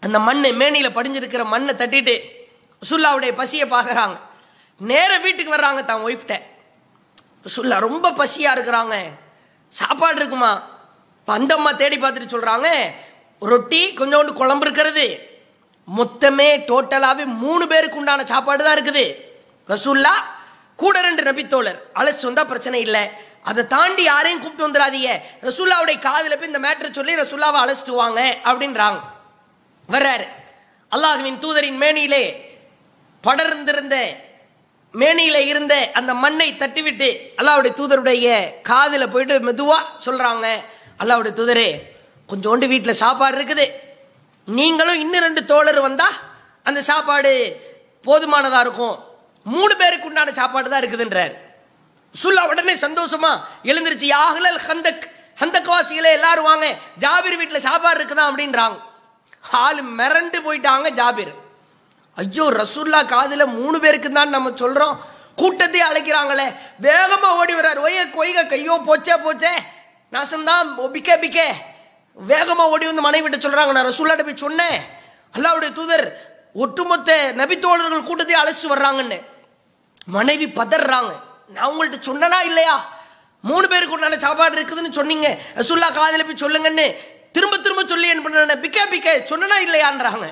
அந்த 0.00 0.18
மண் 0.18 0.44
மேனியில 0.62 0.88
படிஞ்சிருக்கிற 0.98 1.44
மண்ணை 1.44 1.74
தட்டிட்டு 1.74 2.14
சுல்லாவுடைய 2.90 3.32
பசியை 3.40 3.66
பார்க்கறாங்க. 3.70 4.16
நேர 4.80 5.10
வீட்டுக்கு 5.18 5.54
வர்றாங்க 5.54 5.84
தான் 5.84 6.04
ஒய்ஃப்ட 6.06 6.34
ரசுல்லா 7.46 7.78
ரொம்ப 7.78 8.10
பசியா 8.10 8.50
இருக்கிறாங்க. 8.56 8.96
சாப்பாடு 9.68 10.16
இருக்குமா? 10.16 10.52
இப்ப 11.20 11.32
அந்த 11.32 11.54
அம்மா 11.54 11.72
தேடி 11.72 11.96
பார்த்துட்டு 11.96 12.34
சொல்றாங்க 12.34 12.68
ரொட்டி 13.40 13.94
கொஞ்சோண்டு 13.94 14.32
குழம்பு 14.32 14.64
இருக்கிறது. 14.66 15.36
மொத்தமே 15.96 16.48
டோட்டலாவே 16.70 17.24
மூணு 17.24 17.66
பேருக்கு 17.66 17.96
உண்டான 17.96 18.24
சாப்பாடு 18.24 18.64
தான் 18.64 18.76
இருக்குது. 18.78 19.14
ரசூல்லா 19.68 20.14
கூட 20.76 21.00
ரெண்டு 21.00 21.22
நபித்தோழர். 21.22 21.78
அழைச்சு 21.94 22.22
வந்தா 22.22 22.44
பிரச்சனை 22.44 22.80
இல்லை. 22.80 23.10
அதை 23.42 23.66
தாண்டி 23.66 24.02
யாரையும் 24.02 24.40
கூப்பிட்டு 24.40 24.66
வந்துடாதீங்க. 24.68 25.12
ரசூல்லாவுடைய 25.42 25.98
காதில் 25.98 26.38
போய் 26.38 26.46
இந்த 26.46 26.58
மேட்டரை 26.58 26.90
சொல்லி 26.90 27.14
ரசூல்லாவை 27.14 27.58
அழைச்சிட்டு 27.64 27.90
வாங்க 27.90 28.36
அப்படின்றாங்க. 28.44 29.00
வர்றாரு. 29.90 30.26
அல்லாஹுவின் 30.90 31.38
தூதரின் 31.38 31.76
மேனியிலே 31.76 32.24
படர்ந்திருந்த 33.20 33.96
மேனியில 34.94 35.38
இருந்த 35.46 35.90
அந்த 35.94 36.14
மண்ணை 36.14 36.48
தட்டிவிட்டு 36.52 37.08
அல்லாவுடைய 37.36 37.72
தூதருடைய 37.80 38.26
காதில் 38.62 39.12
போயிட்டு 39.14 39.34
மெதுவா 39.48 39.78
சொல்றாங்க 40.06 40.46
அல்லாவுடைய 41.00 41.32
தூதரே 41.40 41.68
கொஞ்சோண்டு 42.30 42.66
வீட்டில் 42.68 43.00
சாப்பாடு 43.02 43.36
இருக்குது. 43.38 43.66
நீங்களும் 44.44 45.00
இன்னும் 45.04 45.24
ரெண்டு 45.26 45.44
தோழர் 45.44 45.80
வந்தா 45.80 46.08
அந்த 46.62 46.80
சாப்பாடு 46.82 47.32
போதுமானதா 48.06 48.60
இருக்கும். 48.60 48.96
மூணு 49.42 49.76
பேருக்கு 49.76 50.06
உண்டான 50.06 50.32
சாப்பாடு 50.32 50.68
தான் 50.70 50.82
இருக்குதுன்றார். 50.82 51.34
சுல்லா 52.14 52.42
உடனே 52.50 52.74
சந்தோஷமா 52.74 53.32
எழுந்திருச்சு 53.70 54.08
யாகலல் 54.16 54.60
ஹந்தக் 54.68 55.06
ஹந்தக்வாசிகளே 55.40 56.10
எல்லாரும் 56.18 56.48
வாங்க. 56.50 56.66
ஜாபிர் 57.04 57.36
வீட்டில் 57.36 57.66
சாப்பாடு 57.68 57.98
இருக்குதா? 58.00 58.24
அப்படின்றாங்க. 58.30 58.78
ஆளு 59.64 59.82
மிரண்டு 59.98 60.38
போயிட்டாங்க 60.46 60.88
ஜாபிர். 61.00 61.32
ஐயோ 62.18 62.44
ரசூல்லா 62.44 63.00
காதுல 63.10 63.46
மூணு 63.46 63.80
பேருக்கு 63.80 64.12
தான் 64.12 64.28
நம்ம 64.28 64.50
சொல்றோம். 64.50 64.96
கூட்டத்தை 65.36 65.80
அழைக்கிறாங்களே. 65.80 66.54
வேகமா 66.82 67.28
ஓடி 67.40 67.54
வர்றாரு. 67.54 67.80
ஒய்ய 67.86 68.00
கொய்க 68.06 68.46
கையோ 68.46 68.80
போச்சே 68.86 69.14
போச்சே. 69.24 69.52
நாசம்தான். 70.12 70.90
பிக்கே 70.94 71.14
பிக்கே. 71.24 71.44
வேகமா 72.28 72.64
ஓடி 72.72 72.86
வந்து 72.86 73.00
மனைவி 73.00 73.28
விட்டு 73.28 73.48
சொல்றாங்க. 73.48 73.72
நான் 73.72 73.86
ரசூல்லாட்ட 73.86 74.24
போய் 74.24 74.36
சொன்னேன். 74.36 74.80
அல்லாவுடைய 75.32 75.72
தூதர் 75.72 76.34
ஒட்டுமொத்த 76.52 77.32
நபித்தோழர்கள் 77.36 78.02
கூட்டத்தை 78.02 78.36
அழைச்சு 78.42 78.72
வர்றாங்கன்னு. 78.74 79.22
மனைவி 80.06 80.46
பதறாங்க. 80.46 81.12
நான் 81.48 81.70
உங்கள்ட்ட 81.70 81.94
சொன்னனா 82.10 82.44
இல்லையா? 82.44 82.88
மூணு 83.42 83.68
பேருக்கு 83.68 83.94
உண்டான 83.94 84.18
சாப்பாடு 84.18 84.60
இருக்குதுன்னு 84.60 84.90
சொன்னீங்க. 84.90 85.38
ரசூல்லா 85.54 85.92
காதில் 85.92 86.26
போய் 86.26 86.42
சொல்லுங்கன்னு. 86.42 86.96
திரும்ப 87.32 87.56
திரும்ப 87.58 87.84
சொல்லி 87.86 88.08
என்ன 88.08 88.22
பண்ண 88.22 88.54
பிக்கே 88.54 88.84
பிக்கே. 88.90 89.16
சொன்னனா 89.32 89.58
இல்லையான்றாங்க. 89.66 90.28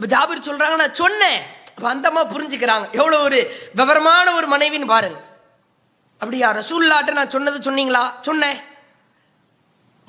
அப்ப 0.00 0.08
ஜாபிர் 0.12 0.46
சொல்றாங்க 0.46 0.76
நான் 0.80 1.00
சொன்னேன். 1.00 1.40
அப்ப 1.76 1.86
அந்தம்மா 1.94 2.20
புரிஞ்சுக்கிறாங்க. 2.34 2.86
எவ்வளவு 2.98 3.24
ஒரு 3.28 3.38
விவரமான 3.78 4.26
ஒரு 4.38 4.46
மனைவின்னு 4.52 4.86
பாருங்க. 4.92 5.18
அப்படியா 6.20 6.48
ரசூல்லாட்ட 6.58 7.12
நான் 7.18 7.32
சொன்னது 7.34 7.58
சொன்னீங்களா? 7.66 8.02
சொன்னேன். 8.28 8.60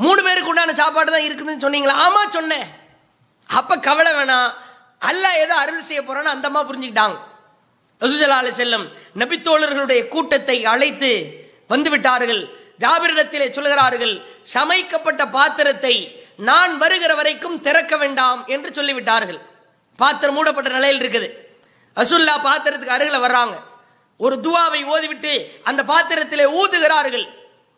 மூணு 0.04 0.22
பேருக்கு 0.28 0.52
உண்டான 0.54 0.76
சாப்பாடு 0.82 1.14
தான் 1.16 1.28
இருக்குதுன்னு 1.28 1.66
சொன்னீங்களா? 1.66 1.96
ஆமா 2.06 2.22
சொன்னேன். 2.38 2.66
அப்ப 3.50 3.80
கவலை 3.90 4.14
வேணாம். 4.20 4.50
அல்ல 5.10 5.26
ஏதோ 5.44 5.58
அருள் 5.64 5.88
செய்ய 5.90 6.02
போறான்னு 6.08 6.34
அந்தம்மா 6.36 6.64
புரிஞ்சுக்கிட்டாங்க. 6.70 7.20
ரசூசல்லா 8.02 8.42
அலி 8.46 8.56
செல்லம் 8.64 8.88
நபித்தோழர்களுடைய 9.24 10.02
கூட்டத்தை 10.16 10.58
அழைத்து 10.76 11.14
வந்து 11.76 11.90
விட்டார்கள் 11.90 12.44
ஜாபிரிடத்திலே 12.86 13.50
சொல்கிறார்கள் 13.60 14.16
சமைக்கப்பட்ட 14.56 15.24
பாத்திரத்தை 15.38 15.96
நான் 16.50 16.74
வருகிற 16.78 17.14
வரைக்கும் 17.22 17.62
திறக்க 17.68 17.96
வேண்டாம் 17.98 18.44
என்று 18.56 18.70
சொல்லிவிட்டார்கள். 18.78 19.42
பாத்திரம் 20.02 20.36
மூடப்பட்ட 20.36 20.70
நிலையில் 20.70 21.02
இருக்குது. 21.04 21.28
அசுல்லா 22.00 22.36
பாத்திரத்துக்கு 22.48 22.96
அருகில் 22.96 23.24
வர்றாங்க. 23.26 23.56
ஒரு 24.26 24.36
துவாவை 24.44 24.82
ஓதிவிட்டு 24.94 25.34
அந்த 25.64 25.82
பாத்திரத்திலே 25.92 26.46
ஊதுகிறார்கள். 26.60 27.26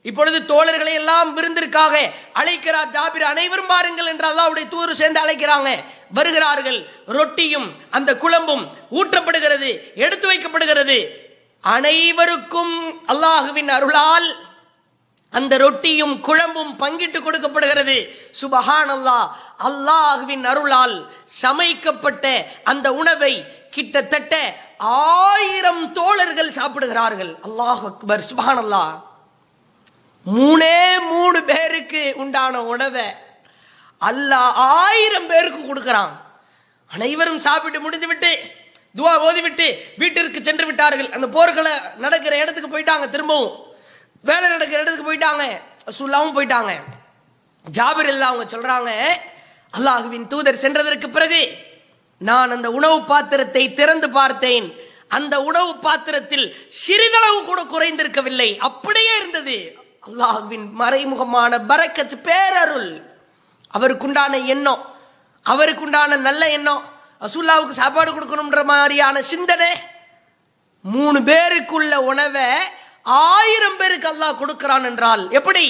இப்பொழுது 0.10 0.38
தோழர்களை 0.52 0.94
எல்லாம் 0.94 1.30
விருந்திற்காக 1.38 1.94
அழைக்கிறார் 2.34 2.94
ஜாபிர். 2.96 3.26
அனைவரும் 3.34 3.70
பாருங்கள் 3.74 4.10
என்று 4.12 4.26
அல்லாவுடைய 4.30 4.68
தூர் 4.68 5.00
சேர்ந்து 5.02 5.20
அழைக்கிறாங்க. 5.24 5.70
வருகிறார்கள். 6.14 6.80
ரொட்டியும் 7.18 7.68
அந்த 7.92 8.14
குழம்பும் 8.14 8.64
ஊற்றப்படுகிறது 9.00 9.70
எடுத்து 10.06 10.26
வைக்கப்படுகிறது. 10.32 10.98
அனைவருக்கும் 11.62 12.76
அல்லாஹுவின் 13.08 13.72
அருளால் 13.78 14.28
அந்த 15.38 15.54
ரொட்டியும் 15.64 16.16
குழம்பும் 16.28 16.74
பங்கிட்டு 16.82 17.20
கொடுக்கப்படுகிறது. 17.26 17.98
சுபஹான் 18.42 18.92
அல்லாஹ் 18.96 19.28
அல்லாஹுவின் 19.70 20.46
அருளால் 20.52 20.96
சமைக்கப்பட்ட 21.42 22.26
அந்த 22.72 22.88
உணவை 23.02 23.34
கிட்டத்தட்ட 23.76 24.34
ஆயிரம் 25.32 25.84
தோழர்கள் 26.00 26.56
சாப்பிடுகிறார்கள். 26.60 27.32
அல்லாஹ் 27.48 27.84
அக்பர் 27.92 28.26
சுபஹான் 28.30 28.62
அல்லாஹ் 28.64 28.94
மூணே 30.26 30.80
மூணு 31.12 31.40
பேருக்கு 31.52 32.04
உண்டான 32.24 32.62
உணவை 32.74 33.08
அல்லாஹ் 34.10 34.52
ஆயிரம் 34.84 35.28
பேருக்கு 35.32 35.62
கொடுக்கிறான். 35.66 36.14
அனைவரும் 36.92 37.44
சாப்பிட்டு 37.48 37.80
முடிந்து 37.86 38.08
விட்டு 38.12 38.32
துவா 38.98 39.14
ஓதிவிட்டு 39.28 39.68
வீட்டிற்கு 40.02 40.40
சென்று 40.48 40.66
விட்டார்கள். 40.70 41.10
அந்த 41.16 41.28
போர்களை 41.36 41.72
நடக்கிற 42.04 42.34
இடத்துக்கு 42.42 42.74
போயிட்டாங்க 42.74 43.06
திரும்பவும். 43.14 43.54
வேலை 44.24 44.50
நடக்கிற 44.50 44.82
இடத்துக்கு 44.82 45.14
போயிட்டாங்க. 45.14 45.46
சுல்லாவும் 46.00 46.36
போயிட்டாங்க. 46.36 46.74
ஜாபிர் 47.78 48.08
இல்ல 48.08 48.26
அவங்க 48.26 48.58
சொல்றாங்க 48.58 48.92
அல்லாஹுவின் 49.78 50.28
தூதர் 50.28 50.62
சென்றதற்கு 50.62 51.08
பிறகு 51.08 51.58
நான் 52.18 52.52
அந்த 52.52 52.72
உணவு 52.72 53.04
பாத்திரத்தை 53.04 53.74
திறந்து 53.74 54.10
பார்த்தேன். 54.10 54.68
அந்த 55.08 55.42
உணவு 55.42 55.78
பாத்திரத்தில் 55.78 56.46
சிறிதளவு 56.70 57.44
கூட 57.44 57.62
குறைந்திருக்கவில்லை. 57.64 58.58
அப்படியே 58.58 59.18
இருந்தது. 59.18 59.58
அல்லாஹுவின் 60.08 60.68
மறைமுகமான 60.80 61.60
பரக்கத் 61.68 62.22
பேரருள். 62.24 62.92
அவருக்குண்டான 63.78 64.46
எண்ணம் 64.46 64.96
அவருக்குண்டான 65.50 66.18
நல்ல 66.18 66.50
எண்ணம் 66.50 66.84
அசுல்லாவுக்கு 67.22 67.70
சாப்பாடு 67.70 68.12
கொடுக்கணும்ன்ற 68.12 68.64
மாதிரியான 68.64 69.22
சிந்தனை 69.22 69.72
மூணு 70.82 71.20
பேருக்குள்ள 71.20 71.96
உணவை 71.96 72.46
ஆயிரம் 73.06 73.78
பேருக்கு 73.80 74.08
அல்லாஹ் 74.14 74.40
கொடுக்கிறான் 74.42 74.86
என்றால் 74.90 75.24
எப்படி? 75.40 75.66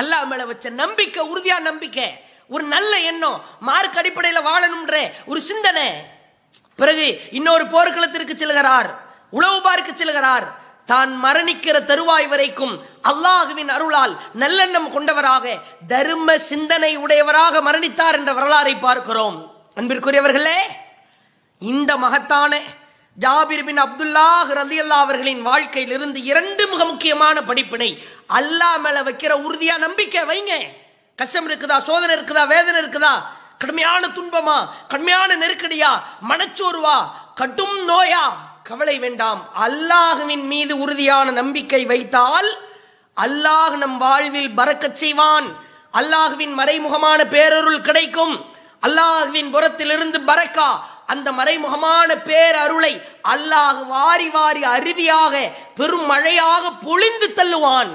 அல்லாஹ் 0.00 0.26
மேல 0.30 0.42
வச்ச 0.50 0.70
நம்பிக்கை 0.82 1.22
உறுதியா 1.32 1.56
நம்பிக்கை 1.68 2.08
ஒரு 2.54 2.64
நல்ல 2.74 2.92
எண்ணம் 3.10 3.38
மார்க் 3.68 3.98
அடிப்படையில் 4.00 4.46
வாழணும்ன்ற 4.48 4.94
ஒரு 5.30 5.40
சிந்தனை. 5.50 5.88
பிறகு 6.80 7.06
இன்னொரு 7.38 7.64
போர்க்களத்திற்கு 7.74 8.34
செல்கிறார் 8.42 8.90
உளவு 9.38 9.58
பார்க்க 9.66 9.90
செல்கிறார். 10.00 10.46
தான் 10.90 11.10
மரணிக்கிற 11.24 11.76
தருவாய் 11.90 12.28
வரைக்கும் 12.32 12.74
அல்லாஹுவின் 13.10 13.70
அருளால் 13.76 14.14
நல்லெண்ணம் 14.42 14.88
கொண்டவராக 14.94 15.44
தர்ம 15.92 16.36
சிந்தனை 16.50 16.92
உடையவராக 17.04 17.60
மரணித்தார் 17.68 18.18
என்ற 18.20 18.32
வரலாறை 18.38 18.74
பார்க்கிறோம். 18.86 19.36
அன்பிற்குரியவர்களே 19.78 20.58
இந்த 21.62 21.90
மகத்தான 22.04 22.52
ஜாபிர் 23.18 23.64
பின் 23.64 23.80
அப்துல்லாஹ் 23.82 24.50
ரதி 24.60 24.76
அல்லா 24.80 24.98
அவர்களின் 25.04 25.42
வாழ்க்கையில் 25.42 25.92
இருந்து 25.92 26.22
இரண்டு 26.22 26.66
மிக 26.66 26.84
முக்கியமான 26.84 27.42
படிப்பினை 27.42 28.02
அல்லாஹ் 28.28 28.78
மேல 28.78 29.02
வைக்கிற 29.02 29.32
உறுதியா 29.46 29.78
நம்பிக்கை 29.78 30.22
வைங்க. 30.22 30.52
கஷ்டம் 31.16 31.48
இருக்குதா 31.48 31.78
சோதனை 31.78 32.16
இருக்குதா 32.16 32.46
வேதனை 32.46 32.82
இருக்குதா? 32.82 33.14
கடுமையான 33.58 34.06
துன்பமா? 34.06 34.68
கடுமையான 34.88 35.36
நெருக்கடியா? 35.36 36.02
மனச்சோர்வா? 36.28 36.98
கடும் 37.34 37.88
நோயா? 37.88 38.24
கவலை 38.62 38.98
வேண்டாம். 38.98 39.48
அல்லாஹுவின் 39.60 40.44
மீது 40.44 40.78
உறுதியான 40.78 41.30
நம்பிக்கை 41.30 41.84
வைத்தால் 41.84 42.58
அல்லாஹ் 43.16 43.76
நம் 43.76 43.96
வாழ்வில் 43.96 44.50
பறக்கச் 44.56 45.00
செய்வான். 45.02 45.48
அல்லாஹுவின் 45.92 46.58
மறைமுகமான 46.58 47.24
பேரருள் 47.24 47.80
கிடைக்கும். 47.80 48.44
அல்லாஹுவின் 48.82 49.50
புறத்திலிருந்து 49.50 50.18
பறக்கா? 50.26 50.70
அந்த 51.12 51.28
மறைமுகமான 51.38 52.10
பேரருளை 52.28 52.92
அல்லாஹ் 53.32 53.80
வாரி 53.94 54.28
வாரி 54.36 54.62
அருவியாக 54.74 55.34
பெரும் 55.78 56.06
மழையாக 56.12 56.64
பொழிந்து 56.86 57.28
தள்ளுவான். 57.36 57.92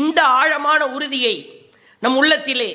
இந்த 0.00 0.20
ஆழமான 0.40 0.80
உறுதியை 0.96 1.36
நம் 2.04 2.16
உள்ளத்திலே 2.20 2.70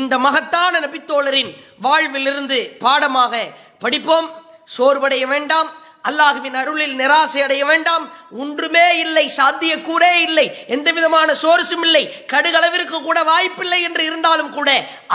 இந்த 0.00 0.14
மகத்தான 0.26 0.80
நபித்தோழரின் 0.84 1.50
வாழ்விலிருந்து 1.86 2.58
பாடமாக 2.84 3.34
படிப்போம். 3.82 4.28
சோர்வடைய 4.76 5.24
வேண்டாம். 5.32 5.68
அல்லாஹுவின் 6.08 6.56
அருளில் 6.60 6.94
நிராசை 7.00 7.40
அடைய 7.46 7.62
வேண்டாம். 7.70 8.04
ஒன்றுமே 8.42 8.86
இல்லை 9.04 9.24
சாத்தியக்கூறே 9.38 10.12
இல்லை. 10.26 10.46
எந்த 10.74 10.88
விதமான 10.96 11.28
சோர்ஸும் 11.42 11.84
இல்லை. 11.88 12.04
கடுகளவிற்கு 12.32 12.96
கூட 13.08 13.18
வாய்ப்பில்லை 13.30 13.80
என்று 13.88 14.02
இருந்தாலும் 14.08 14.50
கூட 14.56 14.68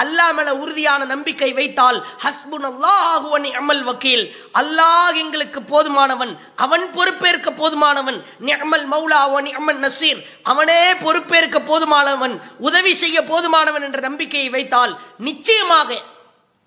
அல்லாஹ் 0.04 0.34
மேல 0.38 0.50
உறுதியான 0.64 1.02
நம்பிக்கை 1.14 1.50
வைத்தால் 1.60 2.00
ஹஸ்புன் 2.26 2.68
அல்லாஹுவன் 2.72 3.48
அமல் 3.62 3.84
வக்கீல். 3.90 4.26
அல்லாஹ் 4.62 5.20
எங்களுக்கு 5.24 5.62
போதுமானவன் 5.72 6.34
அவன் 6.66 6.86
பொறுப்பேற்க 6.98 7.48
போதுமானவன். 7.62 8.20
நியமல் 8.48 8.88
மௌலா 8.94 9.22
அம்மன் 9.60 9.82
நசீர். 9.86 10.20
அவனே 10.52 10.82
பொறுப்பேற்க 11.06 11.58
போதுமானவன் 11.70 12.36
உதவி 12.68 12.94
செய்ய 13.04 13.18
போதுமானவன் 13.32 13.86
என்ற 13.88 14.00
நம்பிக்கையை 14.08 14.50
வைத்தால் 14.56 14.94
நிச்சயமாக 15.28 15.90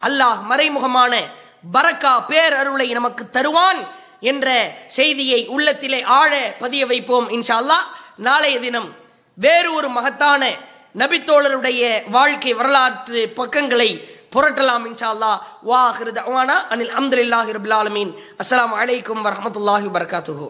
அல்லாஹ் 0.02 0.40
மறைமுகமான 0.50 1.12
பரக்கா 1.74 2.14
பேரருளை 2.30 2.86
நமக்கு 2.98 3.24
தருவான். 3.36 3.78
என்ற 4.24 4.48
செய்தியை 4.96 5.40
உள்ளத்திலே 5.46 6.00
ஆழ 6.18 6.32
பதிய 6.58 6.82
வைப்போம் 6.86 7.28
இன்ஷா 7.28 7.56
அல்லாஹ் 7.62 7.86
நாளைய 8.18 8.56
தினம் 8.58 8.88
வேறு 9.38 9.70
ஒரு 9.72 9.88
மகத்தான 9.88 10.42
நபித்தோழருடைய 10.94 11.82
வாழ்க்கை 12.08 12.52
வரலாற்று 12.52 13.20
பக்கங்களை 13.38 13.90
புரட்டலாம் 14.34 14.84
இன்ஷா 14.90 15.08
அல்லா 15.14 15.32
வாஹிருதானா 15.70 16.56
அனில் 16.72 16.94
அம்துல்லாஹி 17.00 17.50
ரபுல்லாலமீன் 17.58 18.12
அஸ்லாம் 18.12 18.40
அஸ்ஸலாமு 18.42 18.80
அலைக்கும் 18.82 19.24
வரஹ்மத்துல்லாஹி 19.26 19.86
வபரகாத்துஹு. 19.88 20.46